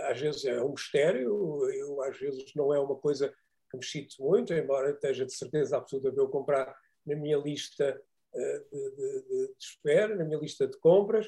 às 0.09 0.21
vezes 0.21 0.45
é 0.45 0.61
um 0.63 0.71
mistério, 0.71 1.71
eu, 1.71 2.03
às 2.03 2.19
vezes 2.19 2.53
não 2.55 2.75
é 2.75 2.81
uma 2.81 2.97
coisa 2.97 3.29
que 3.71 3.77
me 3.77 3.85
excite 3.85 4.21
muito, 4.21 4.53
embora 4.53 4.91
esteja 4.91 5.25
de 5.25 5.33
certeza 5.33 5.77
absoluta 5.77 6.11
de 6.11 6.19
eu 6.19 6.29
comprar 6.29 6.75
na 7.05 7.15
minha 7.15 7.39
lista 7.39 8.01
de, 8.35 8.91
de, 8.91 9.23
de, 9.23 9.55
espera, 9.59 10.17
na 10.17 10.25
minha 10.25 10.39
lista 10.39 10.67
de 10.67 10.77
compras, 10.79 11.27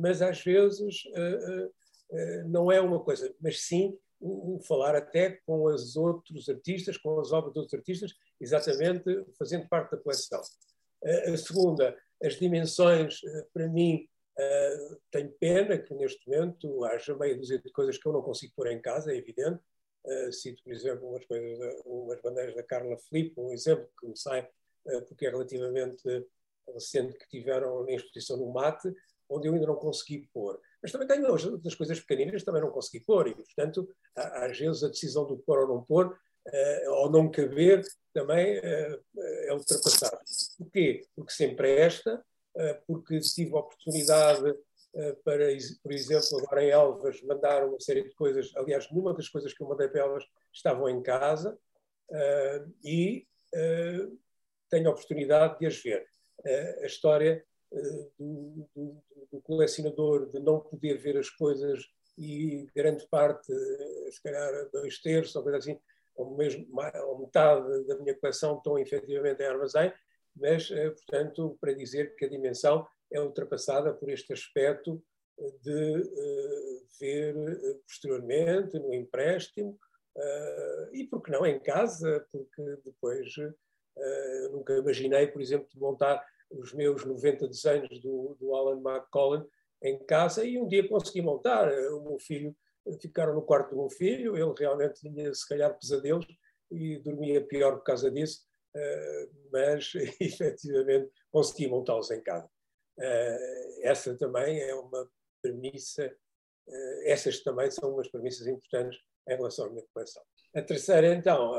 mas 0.00 0.20
às 0.22 0.42
vezes 0.42 1.02
eh, 1.14 1.68
não 2.46 2.70
é 2.72 2.80
uma 2.80 3.00
coisa, 3.00 3.34
mas 3.40 3.60
sim 3.62 3.98
o, 4.20 4.58
falar 4.60 4.96
até 4.96 5.30
com 5.46 5.64
os 5.64 5.96
outros 5.96 6.48
artistas, 6.48 6.96
com 6.96 7.20
as 7.20 7.32
obras 7.32 7.54
dos 7.54 7.62
outros 7.62 7.78
artistas, 7.78 8.14
exatamente 8.40 9.04
fazendo 9.38 9.68
parte 9.68 9.92
da 9.92 9.98
coleção. 9.98 10.40
A 11.02 11.36
segunda, 11.36 11.96
as 12.22 12.34
dimensões, 12.34 13.20
eh, 13.24 13.46
para 13.52 13.68
mim, 13.68 14.08
tenho 15.10 15.30
pena 15.40 15.78
que 15.78 15.92
neste 15.94 16.28
momento 16.28 16.84
haja 16.84 17.16
meia 17.16 17.36
dúzia 17.36 17.58
de 17.58 17.70
coisas 17.70 17.98
que 17.98 18.06
eu 18.06 18.12
não 18.12 18.22
consigo 18.22 18.52
pôr 18.56 18.68
em 18.68 18.80
casa, 18.80 19.12
é 19.12 19.16
evidente. 19.16 19.60
Cito, 20.30 20.62
por 20.62 20.72
exemplo, 20.72 21.08
umas, 21.08 21.24
coisas, 21.26 21.82
umas 21.84 22.20
bandeiras 22.22 22.54
da 22.54 22.62
Carla 22.62 22.96
Filipe, 22.96 23.40
um 23.40 23.52
exemplo 23.52 23.88
que 23.98 24.06
me 24.06 24.16
sai, 24.16 24.48
porque 25.08 25.26
é 25.26 25.30
relativamente 25.30 26.02
recente, 26.72 27.18
que 27.18 27.28
tiveram 27.28 27.88
em 27.88 27.96
exposição 27.96 28.36
no 28.36 28.52
Mate, 28.52 28.92
onde 29.28 29.48
eu 29.48 29.54
ainda 29.54 29.66
não 29.66 29.76
consegui 29.76 30.28
pôr. 30.32 30.60
Mas 30.82 30.92
também 30.92 31.08
tenho 31.08 31.30
outras 31.30 31.74
coisas 31.74 32.00
pequeninas 32.00 32.44
também 32.44 32.62
não 32.62 32.70
consegui 32.70 33.04
pôr, 33.04 33.28
e, 33.28 33.34
portanto, 33.34 33.88
às 34.14 34.56
vezes 34.56 34.84
a 34.84 34.88
decisão 34.88 35.26
do 35.26 35.36
pôr 35.38 35.60
ou 35.60 35.68
não 35.68 35.82
pôr, 35.82 36.16
ou 36.88 37.10
não 37.10 37.30
caber, 37.30 37.82
também 38.14 38.58
é 38.58 39.52
ultrapassada. 39.52 40.20
Porquê? 40.56 41.06
Porque 41.14 41.32
se 41.32 41.44
empresta, 41.44 42.24
eh, 42.58 42.74
porque 42.88 43.20
tive 43.20 43.54
a 43.54 43.60
oportunidade 43.60 44.52
eh, 44.94 45.16
para, 45.24 45.44
por 45.80 45.92
exemplo, 45.92 46.38
agora 46.38 46.64
em 46.64 46.70
Elvas, 46.70 47.22
mandar 47.22 47.64
uma 47.64 47.78
série 47.78 48.02
de 48.02 48.14
coisas. 48.16 48.50
Aliás, 48.56 48.90
nenhuma 48.90 49.14
das 49.14 49.28
coisas 49.28 49.52
que 49.52 49.62
eu 49.62 49.68
mandei 49.68 49.86
para 49.86 50.00
Elvas 50.00 50.24
estavam 50.52 50.88
em 50.88 51.00
casa 51.00 51.56
eh, 52.10 52.64
e 52.84 53.26
tenho 54.68 54.88
a 54.88 54.90
oportunidade 54.90 55.58
de 55.58 55.66
as 55.66 55.80
ver. 55.80 56.06
A 56.82 56.86
história 56.86 57.42
do, 58.18 58.68
do, 58.74 59.02
do 59.32 59.40
colecionador 59.42 60.26
de 60.28 60.40
não 60.40 60.60
poder 60.60 60.98
ver 60.98 61.16
as 61.18 61.28
coisas 61.30 61.84
e 62.16 62.66
grande 62.74 63.06
parte, 63.08 63.52
se 64.10 64.20
calhar 64.22 64.68
dois 64.72 64.98
terços 65.00 65.36
ou 65.36 65.42
coisa 65.42 65.58
assim, 65.58 65.78
ou 66.16 66.36
mesmo 66.36 66.66
ou 67.06 67.18
metade 67.20 67.84
da 67.84 67.96
minha 67.96 68.14
coleção 68.18 68.56
estão 68.56 68.78
efetivamente 68.78 69.40
em 69.40 69.46
armazém, 69.46 69.92
mas, 70.34 70.70
eh, 70.70 70.90
portanto, 70.90 71.56
para 71.60 71.72
dizer 71.72 72.14
que 72.16 72.24
a 72.24 72.28
dimensão 72.28 72.86
é 73.12 73.20
ultrapassada 73.20 73.94
por 73.94 74.10
este 74.10 74.32
aspecto 74.32 75.02
de 75.62 76.02
ver 77.00 77.34
posteriormente 77.86 78.76
no 78.78 78.92
empréstimo 78.92 79.78
e, 80.92 81.04
porque 81.04 81.30
não, 81.30 81.46
em 81.46 81.60
casa, 81.60 82.26
porque 82.32 82.76
depois 82.84 83.32
nunca 84.50 84.76
imaginei, 84.76 85.28
por 85.28 85.40
exemplo, 85.40 85.68
de 85.72 85.78
montar 85.78 86.24
os 86.50 86.72
meus 86.72 87.04
90 87.04 87.48
desenhos 87.48 88.00
do, 88.00 88.36
do 88.38 88.54
Alan 88.54 88.80
McCollum 88.80 89.46
em 89.82 89.98
casa 90.04 90.44
e 90.44 90.58
um 90.58 90.66
dia 90.66 90.88
consegui 90.88 91.22
montar. 91.22 91.70
O 91.92 92.02
meu 92.02 92.18
filho, 92.18 92.56
ficaram 93.00 93.34
no 93.34 93.42
quarto 93.42 93.70
do 93.70 93.76
meu 93.76 93.90
filho, 93.90 94.36
ele 94.36 94.54
realmente 94.56 95.00
tinha, 95.00 95.32
se 95.34 95.46
calhar, 95.46 95.78
pesadelos 95.78 96.26
e 96.70 96.98
dormia 96.98 97.44
pior 97.44 97.76
por 97.76 97.84
causa 97.84 98.10
disso, 98.10 98.46
eh, 98.74 99.28
mas 99.52 99.92
efetivamente 100.20 101.10
consegui 101.30 101.68
montá-los 101.68 102.10
em 102.10 102.22
casa. 102.22 102.48
Eh, 102.98 103.80
essa 103.82 104.16
também 104.16 104.60
é 104.60 104.74
uma 104.74 105.08
premissa, 105.40 106.04
eh, 106.68 107.12
essas 107.12 107.40
também 107.40 107.70
são 107.70 107.92
umas 107.92 108.08
premissas 108.08 108.46
importantes 108.46 109.00
em 109.28 109.36
relação 109.36 109.66
à 109.66 109.70
minha 109.70 109.84
coleção. 109.92 110.22
A 110.54 110.62
terceira, 110.62 111.14
então, 111.14 111.52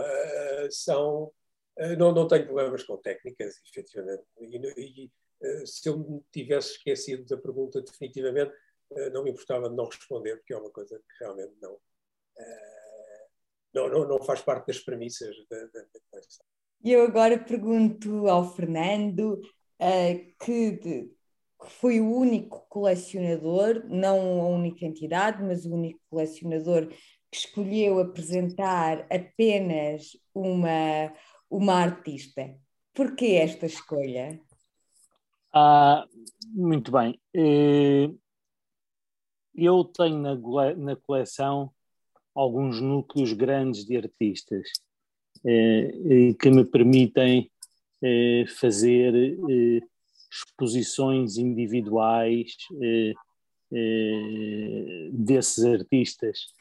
são. 0.72 1.32
Não, 1.98 2.12
não 2.14 2.28
tenho 2.28 2.46
problemas 2.46 2.84
com 2.84 2.98
técnicas, 2.98 3.62
efetivamente. 3.70 4.24
E, 4.42 5.06
e 5.06 5.66
se 5.66 5.88
eu 5.88 5.98
me 5.98 6.22
tivesse 6.32 6.74
esquecido 6.74 7.26
da 7.26 7.38
pergunta 7.38 7.82
definitivamente, 7.82 8.52
não 9.14 9.24
me 9.24 9.32
importava 9.32 9.70
de 9.70 9.76
não 9.76 9.86
responder, 9.86 10.38
porque 10.38 10.54
é 10.54 10.58
uma 10.58 10.72
coisa 10.72 10.98
que 10.98 11.24
realmente 11.24 11.54
não, 11.62 11.78
não, 13.74 13.90
não, 13.90 14.08
não 14.08 14.24
faz 14.24 14.42
parte 14.42 14.68
das 14.68 14.80
premissas 14.80 15.36
da, 15.50 15.68
coleção. 16.10 16.46
E 16.84 16.92
eu 16.92 17.04
agora 17.04 17.38
pergunto 17.38 18.28
ao 18.28 18.54
Fernando 18.54 19.42
que, 20.40 20.72
de, 20.72 20.82
que, 20.82 21.70
foi 21.80 22.00
o 22.00 22.12
único 22.12 22.66
colecionador, 22.68 23.86
não 23.88 24.42
a 24.42 24.48
única 24.48 24.86
entidade, 24.86 25.44
mas 25.44 25.66
o 25.66 25.74
único 25.74 26.00
colecionador 26.10 26.88
que 27.32 27.38
escolheu 27.38 28.00
apresentar 28.00 29.06
apenas 29.12 30.18
uma, 30.34 31.14
uma 31.50 31.74
artista. 31.74 32.56
Porquê 32.94 33.40
esta 33.42 33.66
escolha? 33.66 34.40
Ah, 35.54 36.06
muito 36.46 36.92
bem. 36.92 37.20
Eh, 37.34 38.10
eu 39.56 39.84
tenho 39.84 40.20
na, 40.78 40.96
coleção 40.96 41.72
alguns 42.36 42.80
núcleos 42.80 43.34
grandes 43.34 43.86
de 43.86 43.98
artistas 43.98 44.70
eh, 45.46 46.34
que 46.40 46.50
me 46.52 46.64
permitem 46.64 47.52
eh, 48.02 48.46
fazer 48.48 49.14
exposições 50.32 51.38
individuais 51.38 52.56
desses 55.12 55.66
artistas, 55.66 56.54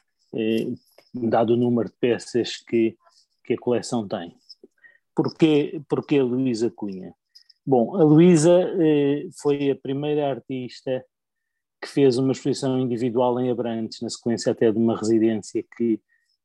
dado 1.13 1.53
o 1.53 1.57
número 1.57 1.89
de 1.89 1.95
peças 1.97 2.57
que, 2.57 2.97
que 3.45 3.55
a 3.55 3.59
coleção 3.59 4.09
tem. 4.09 4.35
Porquê, 5.19 5.83
porquê 5.89 6.19
a 6.19 6.23
Luísa 6.23 6.71
Cunha? 6.71 7.13
Bom, 7.67 7.97
a 7.97 8.05
Luísa 8.05 8.71
foi 9.43 9.69
a 9.69 9.75
primeira 9.75 10.31
artista 10.31 11.05
que 11.83 11.89
fez 11.89 12.19
uma 12.19 12.31
exposição 12.31 12.79
individual 12.79 13.41
em 13.41 13.51
Abrantes, 13.51 14.01
na 14.01 14.09
sequência 14.09 14.53
até 14.53 14.71
de 14.71 14.79
uma 14.79 14.97
residência 14.97 15.65
que, 15.77 16.01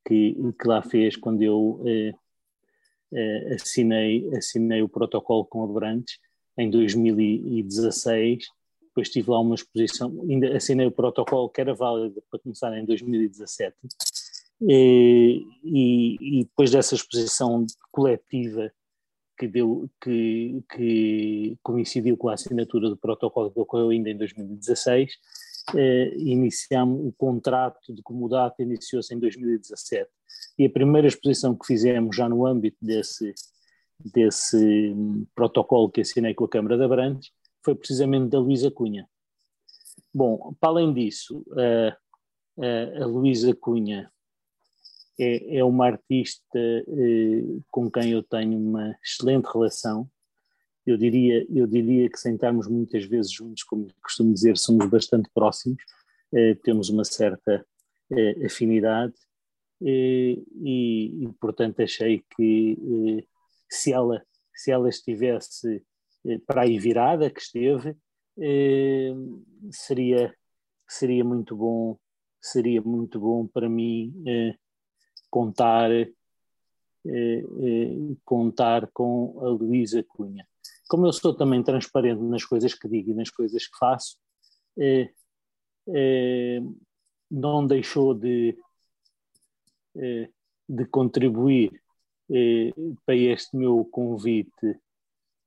que, 0.07 0.35
que 0.59 0.67
lá 0.67 0.81
fez 0.81 1.15
quando 1.15 1.43
eu 1.43 1.83
uh, 1.83 3.53
assinei, 3.53 4.27
assinei 4.35 4.81
o 4.81 4.89
protocolo 4.89 5.45
com 5.45 5.63
Abrantes 5.63 6.17
em 6.57 6.67
2016, 6.67 8.47
depois 8.81 9.07
tive 9.07 9.29
lá 9.29 9.39
uma 9.39 9.53
exposição, 9.53 10.19
ainda 10.27 10.57
assinei 10.57 10.87
o 10.87 10.91
protocolo 10.91 11.47
que 11.47 11.61
era 11.61 11.75
válido 11.75 12.23
para 12.27 12.39
começar 12.39 12.75
em 12.75 12.83
2017, 12.85 13.75
e, 14.63 15.45
e, 15.63 16.39
e 16.39 16.43
depois 16.43 16.71
dessa 16.71 16.95
exposição 16.95 17.67
coletiva 17.93 18.73
que, 19.37 19.47
deu, 19.47 19.89
que, 20.01 20.63
que 20.73 21.57
coincidiu 21.61 22.17
com 22.17 22.29
a 22.29 22.33
assinatura 22.33 22.89
do 22.89 22.97
protocolo 22.97 23.51
que 23.51 23.59
ocorreu 23.59 23.89
ainda 23.89 24.09
em 24.09 24.17
2016, 24.17 25.13
eh, 25.75 26.13
iniciamos 26.17 27.05
o 27.05 27.13
contrato 27.13 27.93
de 27.93 28.01
comodato 28.01 28.61
iniciou-se 28.61 29.13
em 29.13 29.19
2017 29.19 30.09
e 30.57 30.65
a 30.65 30.69
primeira 30.69 31.07
exposição 31.07 31.55
que 31.55 31.65
fizemos 31.65 32.15
já 32.15 32.27
no 32.27 32.45
âmbito 32.45 32.77
desse, 32.81 33.33
desse 34.13 34.93
protocolo 35.33 35.89
que 35.89 36.01
assinei 36.01 36.33
com 36.33 36.45
a 36.45 36.49
Câmara 36.49 36.77
de 36.77 36.83
Abrantes 36.83 37.31
foi 37.63 37.75
precisamente 37.75 38.29
da 38.29 38.39
Luísa 38.39 38.69
Cunha. 38.69 39.07
Bom, 40.13 40.53
para 40.59 40.69
além 40.69 40.93
disso, 40.93 41.45
a, 41.51 41.97
a, 42.61 43.03
a 43.03 43.05
Luísa 43.05 43.55
Cunha 43.55 44.11
é, 45.19 45.57
é, 45.57 45.63
uma 45.63 45.85
artista 45.87 46.57
eh, 46.57 47.59
com 47.69 47.89
quem 47.89 48.11
eu 48.11 48.23
tenho 48.23 48.57
uma 48.57 48.95
excelente 49.03 49.45
relação. 49.45 50.09
Eu 50.85 50.97
diria, 50.97 51.45
eu 51.49 51.67
diria 51.67 52.09
que 52.09 52.19
sem 52.19 52.35
estarmos 52.35 52.67
muitas 52.67 53.05
vezes 53.05 53.31
juntos, 53.31 53.63
como 53.63 53.87
costumo 54.01 54.33
dizer, 54.33 54.57
somos 54.57 54.89
bastante 54.89 55.29
próximos, 55.33 55.81
eh, 56.33 56.55
temos 56.63 56.89
uma 56.89 57.05
certa 57.05 57.65
eh, 58.11 58.45
afinidade 58.45 59.13
e, 59.81 60.43
e, 60.61 61.23
e, 61.25 61.33
portanto 61.39 61.81
achei 61.81 62.23
que 62.35 62.77
eh, 63.19 63.25
se 63.69 63.93
ela, 63.93 64.23
se 64.53 64.71
ela 64.71 64.89
estivesse 64.89 65.83
eh, 66.25 66.39
para 66.45 66.63
aí 66.63 66.79
virada, 66.79 67.29
que 67.29 67.41
esteve, 67.41 67.95
eh, 68.39 69.13
seria, 69.71 70.33
seria 70.87 71.23
muito 71.23 71.55
bom 71.55 71.97
seria 72.41 72.81
muito 72.81 73.19
bom 73.19 73.47
para 73.47 73.69
mim 73.69 74.13
contar 75.33 75.89
contar 78.23 78.87
com 78.93 79.37
a 79.41 79.49
Luísa 79.49 80.01
Cunha. 80.03 80.47
Como 80.87 81.05
eu 81.05 81.11
sou 81.11 81.33
também 81.35 81.61
transparente 81.61 82.21
nas 82.21 82.45
coisas 82.45 82.73
que 82.73 82.87
digo 82.87 83.11
e 83.11 83.13
nas 83.13 83.29
coisas 83.29 83.67
que 83.67 83.77
faço, 83.77 84.17
não 87.29 87.65
deixou 87.65 88.13
de, 88.13 88.57
eh, 89.95 90.29
de 90.69 90.85
contribuir 90.85 91.71
eh, 92.31 92.71
para 93.05 93.15
este 93.15 93.55
meu 93.55 93.83
convite 93.85 94.79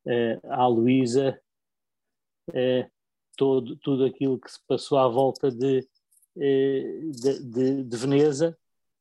eh, 0.06 0.40
à 0.44 0.66
Luísa 0.66 1.40
todo, 3.36 3.76
tudo 3.76 4.04
aquilo 4.04 4.38
que 4.38 4.50
se 4.50 4.58
passou 4.66 4.98
à 4.98 5.08
volta 5.08 5.50
de, 5.50 5.86
de, 6.36 7.42
de, 7.42 7.84
de 7.84 7.96
Veneza 7.96 8.56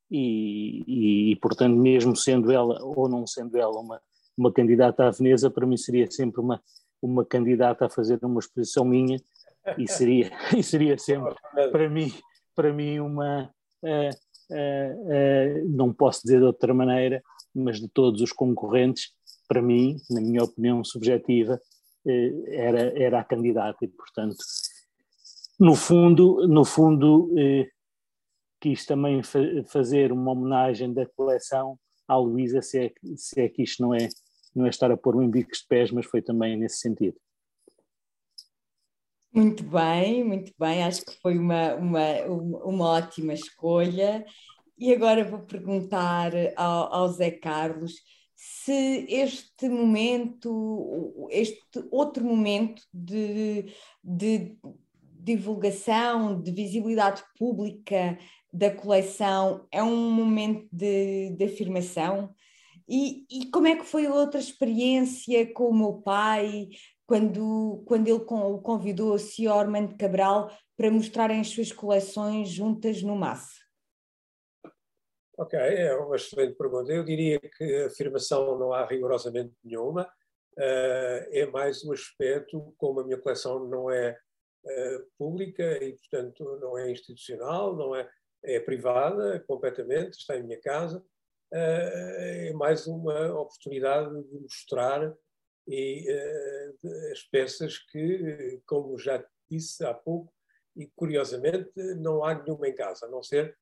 e, 0.09 1.31
e, 1.31 1.35
portanto, 1.37 1.75
mesmo 1.75 2.15
sendo 2.15 2.51
ela 2.51 2.77
ou 2.83 3.09
não 3.09 3.25
sendo 3.25 3.57
ela 3.57 3.79
uma, 3.79 4.01
uma 4.37 4.51
candidata 4.51 5.05
à 5.05 5.11
Veneza, 5.11 5.49
para 5.49 5.65
mim 5.65 5.77
seria 5.77 6.09
sempre 6.09 6.41
uma, 6.41 6.61
uma 7.01 7.25
candidata 7.25 7.85
a 7.85 7.89
fazer 7.89 8.19
uma 8.23 8.39
exposição 8.39 8.85
minha 8.85 9.19
e 9.77 9.87
seria, 9.89 10.31
e 10.55 10.61
seria 10.61 10.97
sempre 10.97 11.35
para 11.71 11.89
mim, 11.89 12.13
para 12.55 12.71
mim 12.73 12.99
uma, 12.99 13.49
uh, 13.83 14.09
uh, 14.51 15.63
uh, 15.65 15.69
não 15.69 15.93
posso 15.93 16.21
dizer 16.23 16.39
de 16.39 16.45
outra 16.45 16.73
maneira, 16.73 17.23
mas 17.53 17.79
de 17.79 17.87
todos 17.87 18.21
os 18.21 18.31
concorrentes, 18.31 19.11
para 19.47 19.61
mim, 19.61 19.97
na 20.09 20.21
minha 20.21 20.43
opinião 20.43 20.83
subjetiva, 20.83 21.59
era, 22.47 23.01
era 23.01 23.19
a 23.19 23.23
candidata 23.23 23.83
e, 23.83 23.87
portanto, 23.87 24.37
no 25.59 25.75
fundo, 25.75 26.47
no 26.47 26.65
fundo 26.65 27.31
eh, 27.37 27.67
quis 28.65 28.83
também 28.83 29.21
fa 29.21 29.39
fazer 29.67 30.11
uma 30.11 30.31
homenagem 30.31 30.91
da 30.91 31.05
coleção 31.05 31.77
à 32.07 32.17
Luísa, 32.17 32.63
se 32.63 32.87
é, 32.87 32.93
se 33.15 33.39
é 33.39 33.47
que 33.47 33.61
isto 33.61 33.83
não 33.83 33.93
é, 33.93 34.09
não 34.55 34.65
é 34.65 34.69
estar 34.69 34.89
a 34.89 34.97
pôr 34.97 35.15
um 35.15 35.29
bicos 35.29 35.59
de 35.59 35.67
pés, 35.67 35.91
mas 35.91 36.07
foi 36.07 36.19
também 36.19 36.57
nesse 36.57 36.77
sentido. 36.77 37.15
Muito 39.31 39.63
bem, 39.63 40.23
muito 40.23 40.51
bem, 40.57 40.83
acho 40.83 41.05
que 41.05 41.13
foi 41.21 41.37
uma, 41.37 41.75
uma, 41.75 42.21
uma 42.63 42.85
ótima 42.89 43.33
escolha. 43.33 44.25
E 44.79 44.91
agora 44.91 45.23
vou 45.23 45.39
perguntar 45.39 46.31
ao, 46.55 46.91
ao 46.91 47.07
Zé 47.09 47.29
Carlos 47.29 47.93
se 48.35 49.05
este 49.09 49.69
momento, 49.69 51.27
este 51.29 51.87
outro 51.91 52.25
momento 52.25 52.81
de, 52.91 53.71
de 54.03 54.57
divulgação, 55.25 56.41
de 56.41 56.51
visibilidade 56.51 57.23
pública 57.37 58.17
da 58.55 58.73
coleção 58.73 59.67
é 59.69 59.83
um 59.83 60.09
momento 60.09 60.65
de, 60.71 61.31
de 61.31 61.43
afirmação. 61.43 62.33
E, 62.87 63.25
e, 63.29 63.51
como 63.51 63.67
é 63.67 63.75
que 63.75 63.83
foi 63.83 64.05
a 64.05 64.13
outra 64.13 64.39
experiência 64.39 65.51
com 65.53 65.69
o 65.69 65.77
meu 65.77 65.93
pai, 66.01 66.69
quando, 67.05 67.83
quando 67.85 68.07
ele 68.07 68.23
o 68.25 68.61
convidou 68.61 69.13
a 69.13 69.19
Sr. 69.19 69.49
Armando 69.49 69.97
Cabral 69.97 70.49
para 70.77 70.89
mostrarem 70.89 71.41
as 71.41 71.49
suas 71.49 71.73
coleções 71.73 72.47
juntas 72.47 73.01
no 73.01 73.15
MAS? 73.15 73.47
Ok, 75.37 75.59
é 75.59 75.93
uma 75.95 76.15
excelente 76.15 76.55
pergunta. 76.55 76.93
Eu 76.93 77.03
diria 77.03 77.39
que 77.39 77.83
afirmação 77.83 78.57
não 78.57 78.71
há 78.71 78.85
rigorosamente 78.85 79.53
nenhuma. 79.65 80.03
Uh, 80.57 81.27
é 81.31 81.45
mais 81.47 81.83
um 81.83 81.91
aspecto, 81.91 82.73
como 82.77 83.01
a 83.01 83.03
minha 83.03 83.19
coleção 83.19 83.67
não 83.67 83.91
é 83.91 84.17
uh, 84.63 85.05
pública 85.17 85.83
e, 85.83 85.97
portanto, 85.97 86.57
não 86.61 86.77
é 86.77 86.89
institucional, 86.89 87.75
não 87.75 87.93
é, 87.93 88.09
é 88.45 88.59
privada 88.59 89.39
completamente, 89.47 90.17
está 90.17 90.37
em 90.37 90.43
minha 90.43 90.59
casa, 90.59 90.99
uh, 90.99 91.55
é 91.55 92.53
mais 92.53 92.87
uma 92.87 93.39
oportunidade 93.39 94.23
de 94.23 94.39
mostrar 94.39 95.15
e, 95.67 96.07
as 97.11 97.23
peças 97.23 97.77
que, 97.77 98.61
como 98.67 98.97
já 98.99 99.25
disse 99.49 99.83
há 99.83 99.93
pouco, 99.93 100.31
e 100.75 100.87
curiosamente 100.95 101.71
não 101.97 102.23
há 102.23 102.35
nenhuma 102.35 102.67
em 102.67 102.75
casa, 102.75 103.05
a 103.05 103.09
não 103.09 103.23
ser 103.23 103.57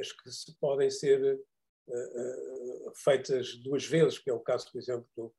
as 0.00 0.12
que 0.12 0.58
podem 0.60 0.90
ser 0.90 1.38
feitas 2.94 3.56
duas 3.56 3.84
vezes, 3.84 4.18
que 4.18 4.30
é 4.30 4.32
o 4.32 4.40
caso, 4.40 4.70
por 4.70 4.78
exemplo, 4.78 5.06
do, 5.16 5.34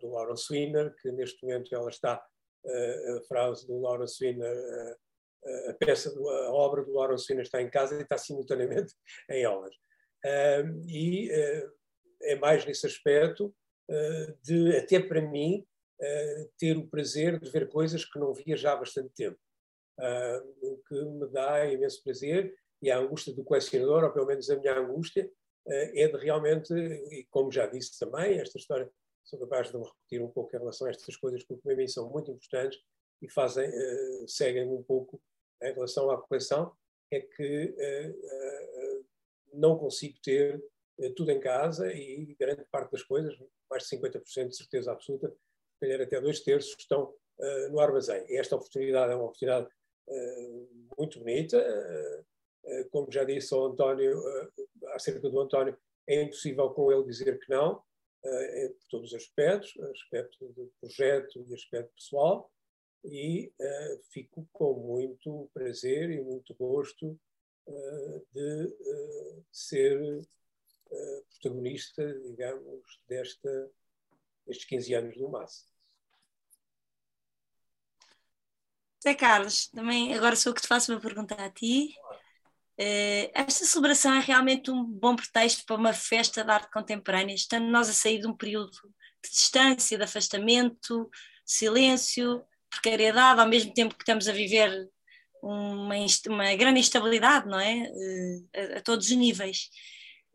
do 0.00 0.08
Lawrence 0.08 0.52
Wiener, 0.52 0.94
que 0.96 1.12
neste 1.12 1.42
momento 1.42 1.74
ela 1.74 1.88
está, 1.88 2.22
a 2.64 3.20
frase 3.26 3.66
do 3.66 3.80
Lawrence 3.80 4.22
Wiener, 4.22 4.96
a 5.70 5.74
peça, 5.74 6.10
a 6.10 6.52
obra 6.52 6.84
do 6.84 6.92
Lawrence 6.92 7.26
Wiener 7.28 7.44
está 7.44 7.60
em 7.60 7.70
casa 7.70 7.98
e 7.98 8.02
está 8.02 8.16
simultaneamente 8.16 8.94
em 9.30 9.44
aulas. 9.44 9.74
E 10.86 11.30
é 12.22 12.36
mais 12.36 12.64
nesse 12.64 12.86
aspecto 12.86 13.54
de, 14.42 14.76
até 14.76 15.00
para 15.00 15.20
mim, 15.20 15.66
ter 16.58 16.76
o 16.76 16.86
prazer 16.86 17.40
de 17.40 17.50
ver 17.50 17.68
coisas 17.68 18.04
que 18.04 18.18
não 18.18 18.32
via 18.32 18.56
já 18.56 18.72
há 18.72 18.76
bastante 18.76 19.10
tempo. 19.14 19.38
o 20.62 20.76
que 20.88 20.94
me 20.94 21.28
dá 21.28 21.66
imenso 21.66 22.02
prazer 22.02 22.54
e 22.80 22.90
a 22.90 22.98
angústia 22.98 23.34
do 23.34 23.44
colecionador, 23.44 24.04
ou 24.04 24.12
pelo 24.12 24.26
menos 24.26 24.48
a 24.50 24.56
minha 24.56 24.78
angústia, 24.78 25.30
é 25.66 26.08
de 26.08 26.16
realmente, 26.16 26.72
e 26.74 27.26
como 27.30 27.50
já 27.50 27.66
disse 27.66 27.98
também, 27.98 28.38
esta 28.38 28.58
história, 28.58 28.90
sou 29.24 29.38
capaz 29.38 29.70
de 29.70 29.78
me 29.78 29.84
repetir 29.84 30.20
um 30.20 30.30
pouco 30.30 30.54
em 30.54 30.58
relação 30.58 30.86
a 30.86 30.90
estas 30.90 31.16
coisas, 31.16 31.44
porque 31.44 31.62
para 31.62 31.76
mim 31.76 31.86
são 31.86 32.10
muito 32.10 32.30
importantes 32.30 32.80
e 33.20 33.30
fazem, 33.30 33.70
seguem 34.26 34.68
um 34.68 34.82
pouco 34.82 35.22
em 35.62 35.72
relação 35.72 36.10
à 36.10 36.20
coleção, 36.20 36.72
é 37.10 37.20
que 37.20 37.74
não 39.52 39.76
consigo 39.76 40.18
ter 40.22 40.62
tudo 41.16 41.30
em 41.30 41.40
casa 41.40 41.92
e 41.92 42.34
grande 42.38 42.64
parte 42.70 42.92
das 42.92 43.02
coisas, 43.02 43.36
mais 43.70 43.84
de 43.84 43.96
50% 43.96 44.48
de 44.48 44.56
certeza 44.56 44.92
absoluta, 44.92 45.28
se 45.28 45.80
calhar 45.80 46.00
até 46.00 46.20
dois 46.20 46.40
terços, 46.40 46.74
estão 46.78 47.14
no 47.70 47.80
armazém. 47.80 48.24
E 48.28 48.38
esta 48.38 48.56
oportunidade 48.56 49.12
é 49.12 49.14
uma 49.14 49.24
oportunidade 49.24 49.68
muito 50.96 51.18
bonita, 51.18 51.58
eh, 52.64 52.84
como 52.90 53.10
já 53.10 53.24
disse 53.24 53.52
ao 53.54 53.66
António, 53.66 54.22
eh, 54.28 54.48
acerca 54.94 55.28
do 55.28 55.40
António, 55.40 55.76
é 56.06 56.22
impossível 56.22 56.70
com 56.70 56.92
ele 56.92 57.04
dizer 57.04 57.38
que 57.38 57.50
não, 57.50 57.82
eh, 58.24 58.68
por 58.68 58.86
todos 58.88 59.12
os 59.12 59.14
aspectos, 59.14 59.76
aspecto 59.80 60.48
do 60.52 60.72
projeto 60.80 61.44
e 61.48 61.54
aspecto 61.54 61.92
pessoal, 61.94 62.50
e 63.04 63.52
fico 64.10 64.48
com 64.52 64.74
muito 64.74 65.50
prazer 65.52 66.10
e 66.10 66.20
muito 66.20 66.54
gosto 66.54 67.18
de 68.32 68.76
ser 69.50 70.22
protagonista, 71.30 72.06
digamos, 72.20 73.00
desta, 73.08 73.70
destes 74.46 74.66
15 74.66 74.94
anos 74.94 75.16
do 75.16 75.28
MAS. 75.28 75.66
Zé 79.02 79.14
Carlos, 79.14 79.66
também 79.68 80.14
agora 80.14 80.36
sou 80.36 80.52
o 80.52 80.54
que 80.54 80.62
te 80.62 80.68
faço 80.68 80.92
uma 80.92 81.00
pergunta 81.00 81.34
a 81.34 81.50
ti. 81.50 81.92
Uh, 82.78 83.28
esta 83.34 83.64
celebração 83.64 84.14
é 84.14 84.20
realmente 84.20 84.70
um 84.70 84.84
bom 84.84 85.16
pretexto 85.16 85.64
para 85.66 85.76
uma 85.76 85.92
festa 85.92 86.44
de 86.44 86.50
arte 86.50 86.70
contemporânea, 86.70 87.34
estando 87.34 87.66
nós 87.66 87.88
a 87.88 87.92
sair 87.92 88.20
de 88.20 88.28
um 88.28 88.36
período 88.36 88.70
de 89.22 89.30
distância, 89.30 89.98
de 89.98 90.04
afastamento, 90.04 91.10
silêncio, 91.44 92.44
precariedade, 92.72 93.40
ao 93.40 93.48
mesmo 93.48 93.72
tempo 93.72 93.94
que 93.94 94.02
estamos 94.02 94.28
a 94.28 94.32
viver 94.32 94.90
uma, 95.42 95.94
uma 96.28 96.56
grande 96.56 96.80
instabilidade, 96.80 97.46
não 97.46 97.60
é? 97.60 97.90
Uh, 97.90 98.48
a, 98.54 98.78
a, 98.78 98.80
todos 98.80 99.06
os 99.06 99.16
níveis. 99.16 99.68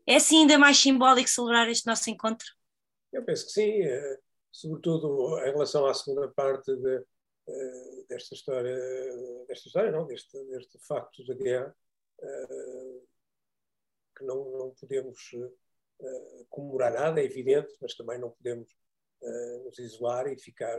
É 0.06 0.16
assim 0.16 0.42
ainda 0.42 0.58
mais 0.58 0.78
simbólico 0.78 1.28
celebrar 1.28 1.68
este 1.68 1.86
nosso 1.86 2.08
encontro? 2.08 2.46
Eu 3.12 3.24
penso 3.24 3.46
que 3.46 3.52
sim, 3.52 3.82
uh, 3.82 4.18
sobretudo 4.52 5.38
em 5.40 5.52
relação 5.52 5.86
à 5.86 5.94
segunda 5.94 6.28
parte 6.28 6.74
de, 6.74 7.04
desta 8.08 8.34
história, 8.34 8.76
desta 9.46 9.68
história, 9.68 9.90
não, 9.90 10.06
deste, 10.06 10.38
deste 10.46 10.78
facto 10.86 11.24
da 11.24 11.34
guerra 11.34 11.74
eh, 12.20 13.00
que 14.16 14.24
não, 14.24 14.50
não 14.50 14.74
podemos 14.74 15.30
eh, 16.00 16.44
comemorar 16.50 16.92
nada, 16.92 17.20
é 17.20 17.24
evidente, 17.24 17.76
mas 17.80 17.94
também 17.94 18.18
não 18.18 18.30
podemos 18.30 18.68
eh, 19.22 19.58
nos 19.64 19.78
isolar 19.78 20.26
e 20.26 20.38
ficar 20.38 20.76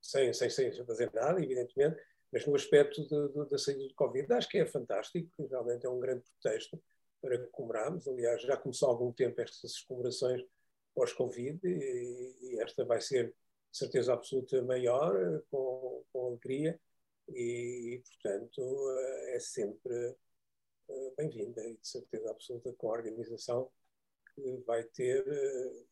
sem, 0.00 0.32
sem, 0.32 0.50
sem 0.50 0.72
fazer 0.84 1.12
nada, 1.12 1.42
evidentemente, 1.42 2.00
mas 2.32 2.46
no 2.46 2.54
aspecto 2.54 3.06
da 3.46 3.58
saída 3.58 3.86
do 3.86 3.94
Covid, 3.94 4.32
acho 4.32 4.48
que 4.48 4.58
é 4.58 4.66
fantástico, 4.66 5.30
realmente 5.48 5.86
é 5.86 5.88
um 5.88 5.98
grande 5.98 6.22
pretexto 6.40 6.80
para 7.20 7.38
comemorarmos. 7.48 8.06
Aliás, 8.06 8.42
já 8.42 8.56
começou 8.56 8.88
há 8.88 8.92
algum 8.92 9.12
tempo 9.12 9.40
estas 9.40 9.80
comemorações 9.82 10.42
pós-Covid 10.94 11.60
e, 11.64 12.36
e, 12.42 12.60
esta 12.60 12.84
vai 12.84 13.00
ser, 13.00 13.28
de 13.28 13.78
certeza 13.78 14.12
absoluta, 14.12 14.60
maior, 14.62 15.42
com, 15.50 16.04
com 16.12 16.26
alegria 16.26 16.78
e, 17.28 18.02
portanto, 18.04 18.90
eh, 18.90 19.36
é 19.36 19.40
sempre 19.40 20.16
eh, 20.88 21.12
bem-vinda 21.16 21.64
e 21.66 21.76
de 21.76 21.86
certeza 21.86 22.30
absoluta 22.30 22.72
com 22.74 22.88
a 22.88 22.92
organização 22.98 23.70
que 24.34 24.56
vai 24.66 24.82
ter. 24.84 25.24
Eh, 25.26 25.84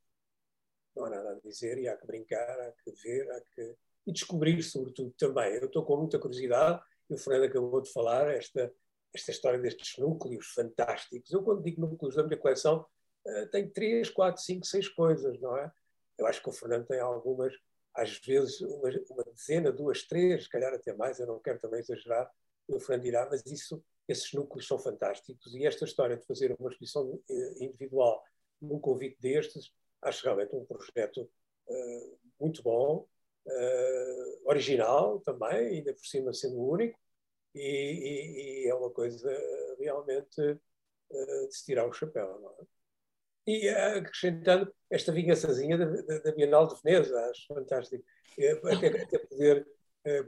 não 0.96 1.04
há 1.04 1.10
nada 1.10 1.32
a 1.32 1.40
dizer 1.40 1.78
e 1.78 1.88
há 1.88 1.96
que 1.96 2.06
brincar, 2.06 2.60
há 2.60 2.72
que 2.72 2.90
ver, 2.92 3.30
há 3.30 3.40
que. 3.54 3.76
E 4.06 4.12
descobrir, 4.12 4.62
sobretudo, 4.62 5.12
também. 5.18 5.54
Eu 5.54 5.66
estou 5.66 5.84
com 5.84 5.96
muita 5.96 6.18
curiosidade, 6.18 6.80
e 7.10 7.14
o 7.14 7.18
Fernando 7.18 7.44
acabou 7.44 7.80
de 7.80 7.92
falar, 7.92 8.28
esta, 8.34 8.72
esta 9.14 9.30
história 9.30 9.58
destes 9.58 9.98
núcleos 9.98 10.46
fantásticos. 10.48 11.30
Eu, 11.30 11.42
quando 11.42 11.62
digo 11.62 11.80
núcleos 11.80 12.14
da 12.14 12.24
minha 12.24 12.38
coleção, 12.38 12.86
tenho 13.50 13.70
três, 13.70 14.08
quatro, 14.10 14.40
cinco, 14.42 14.66
seis 14.66 14.88
coisas, 14.88 15.40
não 15.40 15.56
é? 15.56 15.70
Eu 16.18 16.26
acho 16.26 16.42
que 16.42 16.48
o 16.48 16.52
Fernando 16.52 16.86
tem 16.86 17.00
algumas 17.00 17.52
às 17.96 18.18
vezes 18.18 18.60
uma, 18.60 18.90
uma, 19.10 19.24
dezena, 19.24 19.72
duas, 19.72 20.02
três, 20.02 20.44
se 20.44 20.50
calhar 20.50 20.72
até 20.72 20.92
mais, 20.92 21.18
eu 21.18 21.26
não 21.26 21.40
quero 21.40 21.58
também 21.58 21.80
exagerar, 21.80 22.30
o 22.68 22.78
Fernando 22.78 23.04
dirá, 23.04 23.28
mas 23.30 23.44
isso, 23.46 23.82
esses 24.06 24.32
núcleos 24.34 24.66
são 24.66 24.78
fantásticos 24.78 25.54
e 25.54 25.64
esta 25.66 25.84
história 25.84 26.16
de 26.16 26.26
fazer 26.26 26.54
uma 26.58 26.70
exposição 26.70 27.18
eh, 27.30 27.64
individual 27.64 28.22
num 28.60 28.78
convite 28.78 29.18
destes, 29.20 29.72
acho 30.02 30.24
realmente 30.24 30.54
um 30.54 30.64
projeto 30.64 31.22
uh, 31.68 32.18
muito 32.38 32.62
bom, 32.62 33.06
uh, 33.46 34.48
original 34.48 35.20
também, 35.20 35.68
ainda 35.68 35.92
por 35.92 36.04
cima 36.04 36.32
sendo 36.32 36.61
único, 36.61 36.98
e, 37.54 37.61
e, 37.61 38.64
e 38.64 38.68
é 38.68 38.74
uma 38.74 38.90
coisa 38.90 39.30
realmente 39.78 40.40
uh, 40.40 41.48
de 41.48 41.56
se 41.56 41.64
tirar 41.64 41.87
o 41.87 41.92
chapéu. 41.92 42.40
Não 42.40 42.50
é? 42.50 42.66
E 43.46 43.68
eh, 43.68 43.98
acrescentando 43.98 44.72
esta 44.90 45.12
vingançazinha 45.12 45.78
da, 45.78 46.18
da, 46.18 46.32
Bienal 46.32 46.66
de 46.66 46.74
Veneza, 46.82 47.16
acho 47.30 47.46
fantástico. 47.46 48.04
Até, 48.64 49.02
até 49.02 49.18
poder 49.20 49.66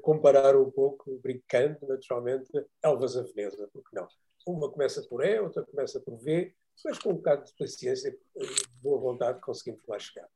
comparar 0.03 0.57
um 0.57 0.71
pouco, 0.71 1.19
brincando 1.19 1.79
naturalmente, 1.87 2.51
Elvas 2.83 3.17
a 3.17 3.23
Veneza, 3.23 3.69
porque 3.73 3.95
não? 3.95 4.07
Uma 4.47 4.71
começa 4.71 5.03
por 5.09 5.25
E, 5.25 5.39
outra 5.41 5.65
começa 5.67 6.01
por 6.01 6.17
V, 6.17 6.55
mas 6.85 6.99
com 6.99 7.11
um 7.11 7.15
bocado 7.17 7.45
de 7.45 7.53
paciência 7.57 8.09
e 8.09 8.45
boa 8.81 9.01
vontade 9.01 9.41
conseguimos 9.41 9.85
lá 9.87 9.99
chegar. 9.99 10.29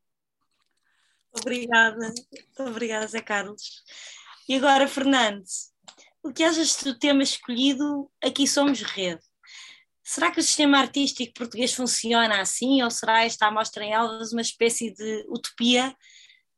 Obrigada, 1.34 2.12
obrigada 2.58 3.06
Zé 3.06 3.20
Carlos. 3.20 3.82
E 4.48 4.54
agora, 4.54 4.86
Fernando, 4.86 5.44
o 6.22 6.32
que 6.32 6.44
achas 6.44 6.76
do 6.82 6.98
tema 6.98 7.22
escolhido 7.22 8.10
Aqui 8.22 8.46
Somos 8.46 8.82
Rede? 8.82 9.22
Será 10.04 10.30
que 10.30 10.40
o 10.40 10.42
sistema 10.42 10.78
artístico 10.78 11.32
português 11.32 11.72
funciona 11.72 12.40
assim 12.40 12.82
ou 12.82 12.90
será 12.90 13.24
esta 13.24 13.46
amostra 13.46 13.84
em 13.84 13.92
Elvas 13.92 14.32
uma 14.32 14.42
espécie 14.42 14.92
de 14.92 15.24
utopia 15.28 15.94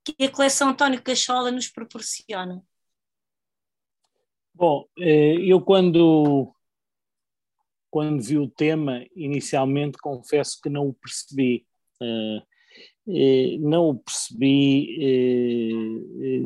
que 0.02 0.24
a 0.24 0.30
coleção 0.30 0.70
António 0.70 1.02
Cachola 1.02 1.50
nos 1.50 1.68
proporciona? 1.68 2.62
Bom, 4.52 4.86
eh, 4.98 5.36
eu 5.40 5.60
quando, 5.60 6.54
quando 7.90 8.22
vi 8.22 8.38
o 8.38 8.48
tema, 8.48 9.04
inicialmente 9.14 9.98
confesso 9.98 10.60
que 10.62 10.68
não 10.68 10.88
o 10.88 10.94
percebi. 10.94 11.66
Eh, 13.06 13.54
eh, 13.54 13.58
não 13.58 13.90
o 13.90 13.94
percebi 13.94 14.96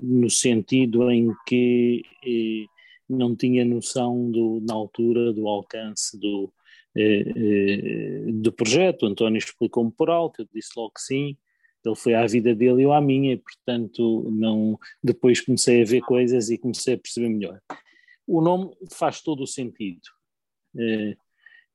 no 0.03 0.29
sentido 0.31 1.11
em 1.11 1.33
que 1.47 2.03
não 3.09 3.35
tinha 3.37 3.65
noção 3.65 4.31
do, 4.31 4.61
na 4.61 4.75
altura 4.75 5.33
do 5.33 5.49
alcance 5.49 6.19
do, 6.19 6.53
do 8.43 8.53
projeto. 8.53 9.03
O 9.05 9.07
António 9.07 9.39
explicou-me 9.39 9.91
por 9.91 10.11
alto, 10.11 10.43
eu 10.43 10.49
disse 10.53 10.71
logo 10.77 10.93
que 10.95 11.03
sim. 11.03 11.37
Ele 11.85 11.97
foi 11.97 12.15
à 12.15 12.27
vida 12.27 12.55
dele 12.55 12.83
e 12.83 12.85
eu 12.85 12.93
à 12.93 13.01
minha, 13.01 13.33
e 13.33 13.37
portanto 13.37 14.29
não, 14.31 14.79
depois 15.03 15.41
comecei 15.41 15.81
a 15.81 15.85
ver 15.85 16.01
coisas 16.03 16.51
e 16.51 16.59
comecei 16.59 16.95
a 16.95 16.99
perceber 16.99 17.29
melhor. 17.29 17.61
O 18.27 18.43
nome 18.43 18.77
faz 18.93 19.23
todo 19.23 19.43
o 19.43 19.47
sentido. 19.47 20.03
Eh, 20.77 21.17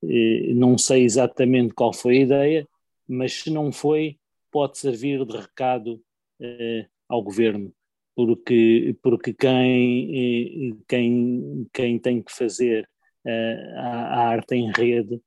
eh, 0.04 0.54
não 0.54 0.78
sei 0.78 1.04
exatamente 1.04 1.74
qual 1.74 1.94
foi 1.94 2.18
a 2.18 2.22
ideia, 2.22 2.68
mas 3.08 3.34
se 3.34 3.50
não 3.50 3.72
foi, 3.72 4.18
pode 4.54 4.78
servir 4.78 5.26
de 5.26 5.36
recado 5.36 6.00
eh, 6.40 6.86
ao 7.10 7.24
governo, 7.24 7.74
porque, 8.16 8.96
porque 9.02 9.34
quem, 9.34 10.78
quem, 10.88 11.68
quem 11.74 12.00
tem 12.00 12.22
que 12.22 12.32
fazer 12.32 12.88
a, 13.26 13.82
a 13.82 14.28
arte 14.28 14.56
em 14.56 14.72
rede, 14.72 15.20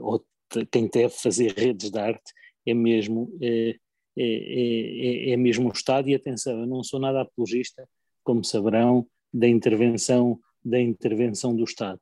ou 0.00 0.24
quem 0.70 0.88
deve 0.88 1.14
fazer 1.14 1.52
redes 1.52 1.90
de 1.90 1.98
arte, 1.98 2.32
é 2.66 2.74
mesmo, 2.74 3.32
é, 3.40 3.76
é, 4.16 5.30
é, 5.30 5.30
é 5.30 5.36
mesmo 5.36 5.68
o 5.68 5.72
Estado. 5.72 6.08
E 6.08 6.14
atenção, 6.14 6.60
eu 6.60 6.66
não 6.66 6.82
sou 6.82 7.00
nada 7.00 7.22
apologista, 7.22 7.88
como 8.22 8.44
saberão, 8.44 9.06
da 9.32 9.46
intervenção, 9.46 10.38
da 10.64 10.80
intervenção 10.80 11.54
do 11.54 11.64
Estado. 11.64 12.00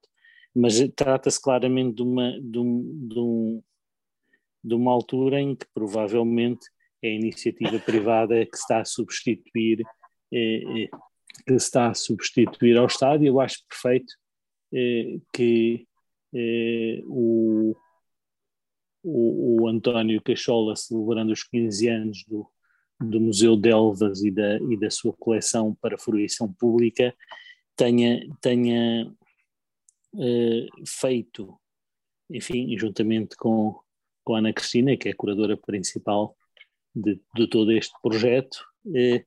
Mas 0.54 0.78
trata-se 0.94 1.40
claramente 1.40 1.96
de 1.96 2.02
uma, 2.02 2.40
de, 2.40 2.58
um, 2.58 3.08
de, 3.08 3.18
um, 3.18 3.62
de 4.64 4.74
uma 4.74 4.90
altura 4.90 5.40
em 5.40 5.54
que 5.54 5.66
provavelmente 5.74 6.66
é 7.02 7.08
a 7.08 7.14
iniciativa 7.14 7.78
privada 7.78 8.46
que 8.46 8.56
está 8.56 8.80
a 8.80 8.84
substituir 8.84 9.84
eh, 10.32 10.88
que 11.46 11.54
está 11.54 11.90
a 11.90 11.94
substituir 11.94 12.78
ao 12.78 12.86
Estado 12.86 13.22
e 13.22 13.26
eu 13.26 13.40
acho 13.40 13.58
perfeito 13.68 14.14
eh, 14.72 15.18
que 15.32 15.86
eh, 16.34 17.02
o, 17.04 17.76
o, 19.02 19.62
o, 19.62 19.68
António 19.68 20.22
Cachola 20.22 20.74
celebrando 20.74 21.32
os 21.32 21.42
15 21.42 21.88
anos 21.88 22.24
do, 22.26 22.48
do 23.00 23.20
Museu 23.20 23.56
de 23.56 23.68
Elvas 23.68 24.22
e 24.24 24.30
da, 24.30 24.56
e 24.56 24.78
da 24.78 24.90
sua 24.90 25.12
coleção 25.12 25.76
para 25.80 25.98
fruição 25.98 26.52
pública 26.52 27.14
tenha, 27.76 28.26
tenha 28.40 29.12
feito, 30.86 31.58
enfim, 32.30 32.78
juntamente 32.78 33.36
com, 33.36 33.80
com 34.24 34.34
a 34.34 34.38
Ana 34.38 34.52
Cristina, 34.52 34.96
que 34.96 35.08
é 35.08 35.12
a 35.12 35.16
curadora 35.16 35.56
principal 35.56 36.36
de, 36.94 37.20
de 37.34 37.46
todo 37.48 37.70
este 37.72 37.94
projeto, 38.02 38.64
uh, 38.86 39.24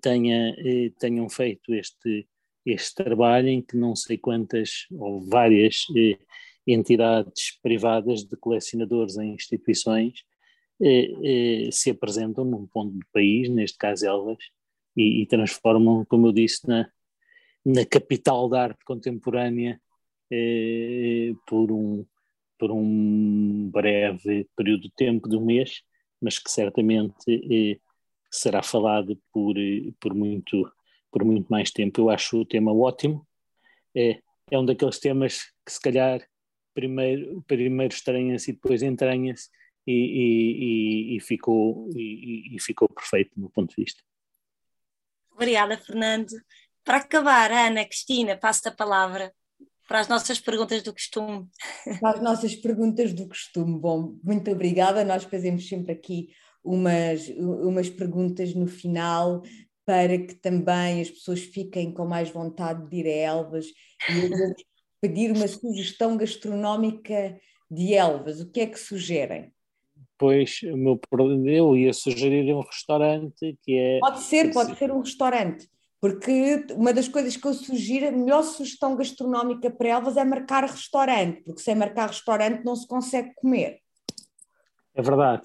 tenha, 0.00 0.56
tenham 0.98 1.28
feito 1.28 1.74
este, 1.74 2.26
este 2.64 2.94
trabalho 2.94 3.48
em 3.48 3.60
que 3.60 3.76
não 3.76 3.94
sei 3.94 4.16
quantas 4.16 4.86
ou 4.92 5.20
várias 5.20 5.84
entidades 6.66 7.58
privadas 7.62 8.24
de 8.24 8.36
colecionadores 8.36 9.18
em 9.18 9.34
instituições 9.34 10.24
eh, 10.80 11.66
eh, 11.66 11.70
se 11.72 11.90
apresentam 11.90 12.44
num 12.44 12.66
ponto 12.66 12.92
do 12.96 13.06
país, 13.12 13.48
neste 13.48 13.76
caso 13.78 14.06
Elvas, 14.06 14.38
e, 14.96 15.22
e 15.22 15.26
transformam, 15.26 16.04
como 16.04 16.28
eu 16.28 16.32
disse, 16.32 16.66
na, 16.68 16.88
na 17.64 17.84
capital 17.84 18.48
da 18.48 18.62
arte 18.64 18.84
contemporânea 18.84 19.80
eh, 20.30 21.32
por, 21.46 21.72
um, 21.72 22.06
por 22.58 22.70
um 22.70 23.70
breve 23.70 24.48
período 24.56 24.82
de 24.82 24.92
tempo, 24.94 25.28
de 25.28 25.36
um 25.36 25.44
mês, 25.44 25.82
mas 26.20 26.38
que 26.38 26.50
certamente 26.50 27.80
será 28.30 28.62
falado 28.62 29.18
por, 29.32 29.54
por, 30.00 30.14
muito, 30.14 30.70
por 31.10 31.24
muito 31.24 31.48
mais 31.48 31.70
tempo. 31.70 32.00
Eu 32.00 32.10
acho 32.10 32.40
o 32.40 32.44
tema 32.44 32.72
ótimo, 32.72 33.26
é, 33.94 34.20
é 34.50 34.58
um 34.58 34.64
daqueles 34.64 34.98
temas 34.98 35.44
que 35.64 35.72
se 35.72 35.80
calhar 35.80 36.20
primeiro, 36.74 37.42
primeiro 37.46 37.94
estranha-se 37.94 38.50
e 38.50 38.54
depois 38.54 38.82
entranha-se, 38.82 39.48
e, 39.86 41.14
e, 41.14 41.16
e 41.16 41.20
ficou, 41.20 41.88
e, 41.96 42.56
ficou 42.60 42.88
perfeito 42.88 43.34
do 43.34 43.40
meu 43.40 43.50
ponto 43.50 43.74
de 43.74 43.82
vista. 43.82 44.02
Obrigada, 45.32 45.78
Fernando. 45.78 46.28
Para 46.84 46.98
acabar, 46.98 47.50
Ana, 47.50 47.84
Cristina, 47.84 48.36
passo 48.36 48.68
a 48.68 48.72
palavra 48.72 49.32
para 49.88 50.00
as 50.00 50.06
nossas 50.06 50.38
perguntas 50.38 50.82
do 50.82 50.92
costume. 50.92 51.48
Para 51.98 52.10
as 52.10 52.22
nossas 52.22 52.54
perguntas 52.54 53.14
do 53.14 53.26
costume. 53.26 53.80
Bom, 53.80 54.16
muito 54.22 54.50
obrigada. 54.50 55.02
Nós 55.02 55.24
fazemos 55.24 55.66
sempre 55.66 55.92
aqui 55.92 56.28
umas, 56.62 57.26
umas 57.38 57.88
perguntas 57.88 58.54
no 58.54 58.66
final 58.66 59.42
para 59.86 60.18
que 60.18 60.34
também 60.34 61.00
as 61.00 61.10
pessoas 61.10 61.40
fiquem 61.40 61.90
com 61.90 62.04
mais 62.04 62.28
vontade 62.28 62.86
de 62.90 62.96
ir 62.98 63.06
a 63.06 63.32
Elvas 63.32 63.66
e 64.10 64.18
eu 64.18 64.28
vou 64.28 64.54
pedir 65.00 65.32
uma 65.32 65.48
sugestão 65.48 66.18
gastronómica 66.18 67.40
de 67.70 67.94
Elvas. 67.94 68.40
O 68.40 68.50
que 68.50 68.60
é 68.60 68.66
que 68.66 68.78
sugerem? 68.78 69.50
Pois 70.18 70.60
o 70.64 70.76
meu, 70.76 71.00
eu 71.46 71.74
ia 71.74 71.94
sugerir 71.94 72.52
um 72.52 72.60
restaurante 72.60 73.56
que 73.62 73.78
é. 73.78 73.98
Pode 74.00 74.20
ser, 74.20 74.52
pode 74.52 74.76
ser 74.76 74.92
um 74.92 75.00
restaurante. 75.00 75.66
Porque 76.00 76.66
uma 76.72 76.92
das 76.92 77.08
coisas 77.08 77.36
que 77.36 77.46
eu 77.46 77.54
sugiro, 77.54 78.08
a 78.08 78.12
melhor 78.12 78.42
sugestão 78.42 78.96
gastronómica 78.96 79.70
para 79.70 79.88
Elvas 79.88 80.16
é 80.16 80.24
marcar 80.24 80.64
restaurante, 80.64 81.42
porque 81.42 81.60
sem 81.60 81.74
marcar 81.74 82.08
restaurante 82.08 82.64
não 82.64 82.76
se 82.76 82.86
consegue 82.86 83.32
comer. 83.34 83.80
É 84.94 85.02
verdade. 85.02 85.42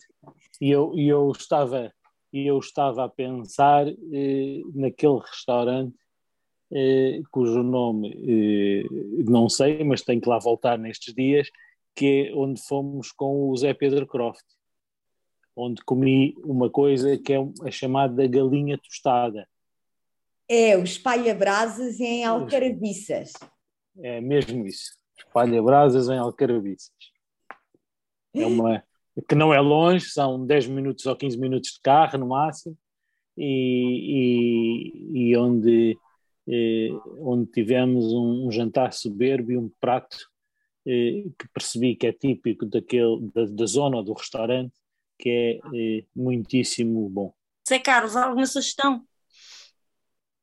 E 0.61 0.69
eu, 0.69 0.93
eu, 0.95 1.31
estava, 1.31 1.91
eu 2.31 2.59
estava 2.59 3.05
a 3.05 3.09
pensar 3.09 3.87
eh, 3.87 4.61
naquele 4.75 5.19
restaurante 5.19 5.95
eh, 6.71 7.21
cujo 7.31 7.63
nome 7.63 8.13
eh, 8.27 8.83
não 9.27 9.49
sei, 9.49 9.83
mas 9.83 10.01
tenho 10.01 10.21
que 10.21 10.29
lá 10.29 10.37
voltar 10.37 10.77
nestes 10.77 11.13
dias, 11.13 11.49
que 11.95 12.29
é 12.29 12.35
onde 12.35 12.61
fomos 12.61 13.11
com 13.11 13.49
o 13.49 13.57
Zé 13.57 13.73
Pedro 13.73 14.05
Croft 14.05 14.45
onde 15.55 15.83
comi 15.83 16.35
uma 16.43 16.69
coisa 16.69 17.17
que 17.17 17.33
é 17.33 17.37
a 17.63 17.71
chamada 17.71 18.27
galinha 18.27 18.77
tostada. 18.77 19.47
É, 20.53 20.77
o 20.77 20.83
espalha-brasas 20.83 21.99
em 21.99 22.23
Alcarabiças. 22.23 23.33
É 23.97 24.21
mesmo 24.21 24.67
isso, 24.67 24.91
espalha-brasas 25.17 26.09
em 26.09 26.17
Alcarabiças. 26.19 26.91
É 28.35 28.45
uma 28.45 28.83
que 29.27 29.33
não 29.33 29.51
é 29.51 29.59
longe, 29.59 30.05
são 30.05 30.45
10 30.45 30.67
minutos 30.67 31.07
ou 31.07 31.15
15 31.15 31.39
minutos 31.39 31.71
de 31.71 31.81
carro 31.81 32.19
no 32.19 32.27
máximo, 32.27 32.77
e, 33.35 34.93
e, 35.15 35.29
e 35.31 35.37
onde, 35.37 35.97
eh, 36.47 36.89
onde 37.17 37.51
tivemos 37.51 38.13
um, 38.13 38.45
um, 38.47 38.51
jantar 38.51 38.93
soberbo 38.93 39.51
e 39.51 39.57
um 39.57 39.71
prato 39.81 40.29
eh, 40.85 41.23
que 41.37 41.47
percebi 41.51 41.95
que 41.95 42.05
é 42.05 42.13
típico 42.13 42.67
daquele, 42.67 43.27
da, 43.33 43.45
da 43.45 43.65
zona 43.65 44.03
do 44.03 44.13
restaurante, 44.13 44.73
que 45.17 45.29
é 45.29 45.99
eh, 45.99 46.05
muitíssimo 46.15 47.09
bom. 47.09 47.33
Zé 47.67 47.79
Carlos, 47.79 48.15
alguma 48.15 48.45
sugestão? 48.45 49.03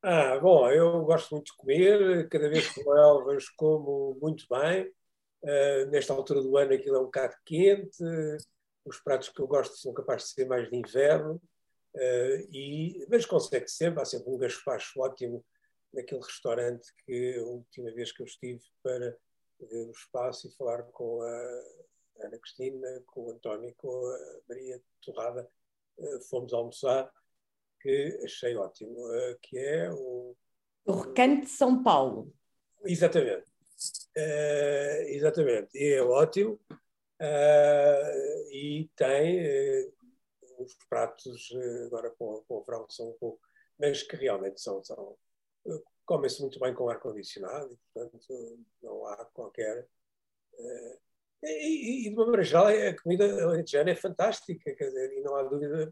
Ah, 0.02 0.38
bom, 0.38 0.70
eu 0.70 1.04
gosto 1.04 1.34
muito 1.34 1.52
de 1.52 1.56
comer, 1.58 2.26
cada 2.30 2.48
vez 2.48 2.72
que 2.72 2.82
vou 2.82 2.94
a 2.94 3.00
Elvas 3.00 3.50
como 3.50 4.16
muito 4.20 4.46
bem. 4.48 4.86
Uh, 5.42 5.86
nesta 5.90 6.14
altura 6.14 6.40
do 6.40 6.56
ano 6.56 6.72
aquilo 6.72 6.96
é 6.96 7.00
um 7.00 7.04
bocado 7.04 7.34
quente, 7.44 8.02
os 8.84 8.98
pratos 9.00 9.28
que 9.28 9.40
eu 9.40 9.46
gosto 9.46 9.76
são 9.76 9.92
capazes 9.92 10.28
de 10.28 10.34
ser 10.34 10.46
mais 10.46 10.70
de 10.70 10.76
inverno, 10.76 11.34
uh, 11.94 12.48
e, 12.50 13.06
mas 13.10 13.26
consegue 13.26 13.68
sempre, 13.68 14.00
há 14.00 14.04
sempre 14.06 14.30
um 14.30 14.38
gaspacho 14.38 15.00
ótimo 15.00 15.44
naquele 15.92 16.22
restaurante 16.22 16.88
que 17.04 17.36
a 17.38 17.42
última 17.42 17.92
vez 17.92 18.10
que 18.10 18.22
eu 18.22 18.26
estive 18.26 18.62
para 18.82 19.14
ver 19.60 19.86
o 19.86 19.90
espaço 19.90 20.48
e 20.48 20.56
falar 20.56 20.82
com 20.84 21.20
a 21.20 22.24
Ana 22.24 22.38
Cristina, 22.38 23.02
com 23.06 23.26
o 23.26 23.30
António, 23.32 23.74
com 23.76 24.06
a 24.06 24.18
Maria 24.48 24.80
Torrada, 25.02 25.46
eh, 25.98 26.20
fomos 26.30 26.54
almoçar, 26.54 27.10
que 27.80 28.20
achei 28.24 28.54
ótimo, 28.56 28.96
eh, 29.14 29.38
que 29.42 29.58
é 29.58 29.90
o... 29.90 30.36
O 30.84 30.92
Recanto 30.92 31.42
de 31.42 31.50
São 31.50 31.82
Paulo. 31.82 32.32
Exatamente. 32.84 33.50
Uh, 34.16 35.02
exatamente. 35.08 35.68
E 35.74 35.94
é 35.94 36.02
ótimo. 36.02 36.60
Uh, 37.20 38.50
e 38.50 38.90
tem 38.96 39.40
uh, 39.46 39.92
os 40.58 40.74
pratos, 40.88 41.50
agora 41.86 42.10
com, 42.10 42.42
com 42.46 42.60
a 42.60 42.64
fralda 42.64 42.86
são 42.90 43.10
um 43.10 43.18
pouco, 43.18 43.40
mas 43.78 44.02
que 44.02 44.16
realmente 44.16 44.60
são, 44.60 44.82
são, 44.84 45.16
comem-se 46.04 46.40
muito 46.40 46.58
bem 46.58 46.74
com 46.74 46.88
ar-condicionado, 46.88 47.78
portanto 47.92 48.58
não 48.82 49.06
há 49.06 49.24
qualquer. 49.26 49.86
E, 51.42 52.06
e, 52.06 52.10
de 52.10 52.14
uma 52.14 52.26
maneira 52.26 52.44
geral, 52.44 52.66
a 52.66 53.02
comida 53.02 53.44
alentejana 53.44 53.90
é 53.90 53.94
fantástica, 53.94 54.74
quer 54.74 54.88
dizer, 54.88 55.12
e 55.16 55.22
não 55.22 55.36
há 55.36 55.42
dúvida, 55.42 55.90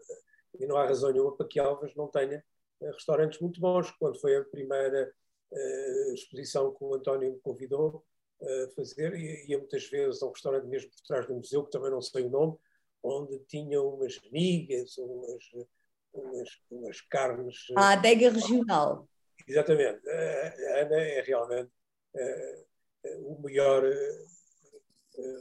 e 0.59 0.67
não 0.67 0.77
há 0.77 0.87
razão 0.87 1.11
nenhuma 1.11 1.37
para 1.37 1.47
que 1.47 1.59
Alves 1.59 1.95
não 1.95 2.09
tenha 2.09 2.45
restaurantes 2.81 3.41
muito 3.41 3.61
bons. 3.61 3.91
Quando 3.93 4.21
foi 4.21 4.37
a 4.37 4.45
primeira 4.45 5.13
uh, 5.51 6.15
exposição 6.15 6.75
que 6.75 6.85
o 6.85 6.95
António 6.95 7.33
me 7.33 7.41
convidou 7.41 8.05
a 8.41 8.71
fazer, 8.75 9.15
ia 9.49 9.59
muitas 9.59 9.85
vezes 9.89 10.23
a 10.23 10.27
um 10.27 10.31
restaurante 10.31 10.67
mesmo 10.67 10.91
por 10.91 11.01
trás 11.03 11.27
do 11.27 11.35
museu, 11.35 11.65
que 11.65 11.73
também 11.73 11.91
não 11.91 12.01
sei 12.01 12.25
o 12.25 12.31
nome, 12.31 12.57
onde 13.03 13.39
tinham 13.47 13.89
umas 13.89 14.21
migas, 14.31 14.97
umas, 14.99 15.45
umas, 16.13 16.49
umas 16.71 17.01
carnes. 17.01 17.67
A 17.77 17.93
adega 17.93 18.31
regional. 18.31 19.09
Exatamente. 19.47 20.09
A 20.09 20.81
Ana 20.81 21.01
é 21.01 21.23
realmente 21.23 21.71
uh, 22.15 22.67
o 23.27 23.43
melhor 23.43 23.83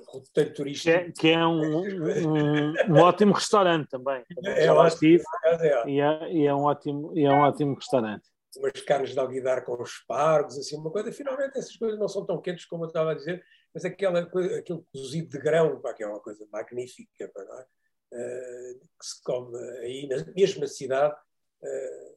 roteiro 0.07 0.53
turístico. 0.53 0.91
Que 0.91 0.99
é, 0.99 1.11
que 1.11 1.29
é 1.29 1.45
um, 1.45 1.61
um, 1.61 2.73
um, 2.89 2.99
ótimo 2.99 3.33
restaurante 3.33 3.89
também. 3.89 4.23
É, 4.43 4.71
lá 4.71 4.87
estive. 4.87 5.23
É, 5.45 5.89
e, 5.89 5.99
é, 5.99 6.31
e, 6.31 6.45
é, 6.45 6.53
um 6.53 6.63
ótimo, 6.63 7.17
e 7.17 7.23
é 7.25 7.29
um 7.29 7.41
ótimo 7.41 7.75
restaurante. 7.75 8.27
Umas 8.57 8.81
carnes 8.81 9.11
de 9.11 9.19
alguidar 9.19 9.63
com 9.63 9.81
espargos, 9.83 10.57
assim, 10.57 10.77
uma 10.77 10.91
coisa. 10.91 11.11
Finalmente, 11.11 11.57
essas 11.57 11.75
coisas 11.75 11.99
não 11.99 12.07
são 12.07 12.25
tão 12.25 12.41
quentes 12.41 12.65
como 12.65 12.85
eu 12.85 12.87
estava 12.87 13.11
a 13.11 13.15
dizer, 13.15 13.43
mas 13.73 13.85
aquela 13.85 14.25
coisa, 14.25 14.57
aquele 14.57 14.81
cozido 14.91 15.29
de 15.29 15.39
grão, 15.39 15.79
pá, 15.79 15.93
que 15.93 16.03
é 16.03 16.07
uma 16.07 16.19
coisa 16.19 16.45
magnífica, 16.51 17.29
pá, 17.33 17.41
é? 17.41 17.65
Uh, 18.09 18.79
que 18.79 19.05
se 19.05 19.21
come 19.21 19.57
aí 19.81 20.07
na 20.07 20.25
mesma 20.33 20.65
cidade. 20.65 21.15
Uh, 21.61 22.15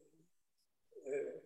uh, 1.08 1.40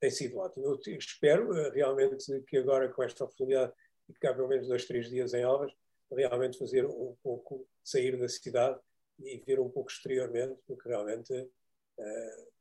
tem 0.00 0.10
sido 0.10 0.36
ótimo. 0.38 0.66
Eu 0.66 0.98
espero 0.98 1.52
realmente 1.70 2.42
que 2.48 2.58
agora, 2.58 2.92
com 2.92 3.04
esta 3.04 3.24
oportunidade 3.24 3.72
ficar 4.12 4.34
pelo 4.34 4.48
menos 4.48 4.68
dois, 4.68 4.84
três 4.84 5.08
dias 5.08 5.34
em 5.34 5.42
Alvas, 5.42 5.72
realmente 6.10 6.58
fazer 6.58 6.84
um 6.84 7.16
pouco, 7.22 7.66
sair 7.82 8.18
da 8.18 8.28
cidade 8.28 8.78
e 9.18 9.42
ver 9.46 9.60
um 9.60 9.68
pouco 9.68 9.90
exteriormente, 9.90 10.60
porque 10.66 10.88
realmente 10.88 11.32
uh, 11.32 12.52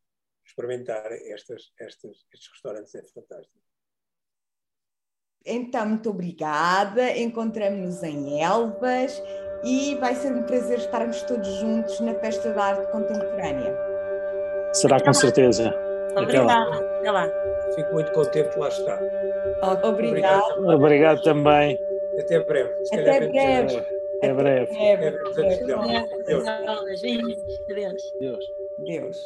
experimentar 0.45 1.11
estas, 1.11 1.71
estas, 1.79 2.25
estes 2.33 2.49
restaurantes 2.51 2.93
é 2.95 3.03
fantástico. 3.07 3.57
Então, 5.45 5.87
muito 5.87 6.09
obrigada. 6.09 7.17
Encontramos-nos 7.17 8.03
em 8.03 8.43
Elvas 8.43 9.21
e 9.63 9.95
vai 9.95 10.15
ser 10.15 10.33
um 10.33 10.43
prazer 10.43 10.77
estarmos 10.77 11.21
todos 11.23 11.47
juntos 11.55 11.99
na 11.99 12.13
Festa 12.15 12.53
da 12.53 12.63
Arte 12.63 12.91
Contemporânea. 12.91 13.75
Será 14.73 15.03
com 15.03 15.13
certeza. 15.13 15.73
Obrigada. 16.15 16.97
Até 16.99 17.11
lá. 17.11 17.27
Fico 17.75 17.93
muito 17.93 18.11
contente 18.11 18.51
de 18.51 18.59
lá 18.59 18.67
estar. 18.67 18.99
Obrigado. 19.61 19.85
Obrigado, 19.85 20.75
Obrigado 20.75 21.21
também. 21.21 21.77
Até 22.19 22.39
breve. 22.39 22.73
Até 22.91 23.27
breve. 23.27 23.77
Até 24.17 24.33
breve. 24.33 24.71
Até 24.71 24.97
breve. 24.97 25.17
Até 25.31 25.77
breve. 25.77 26.23
Deus. 26.25 26.43
Deus. 28.19 28.45
Deus. 28.79 29.25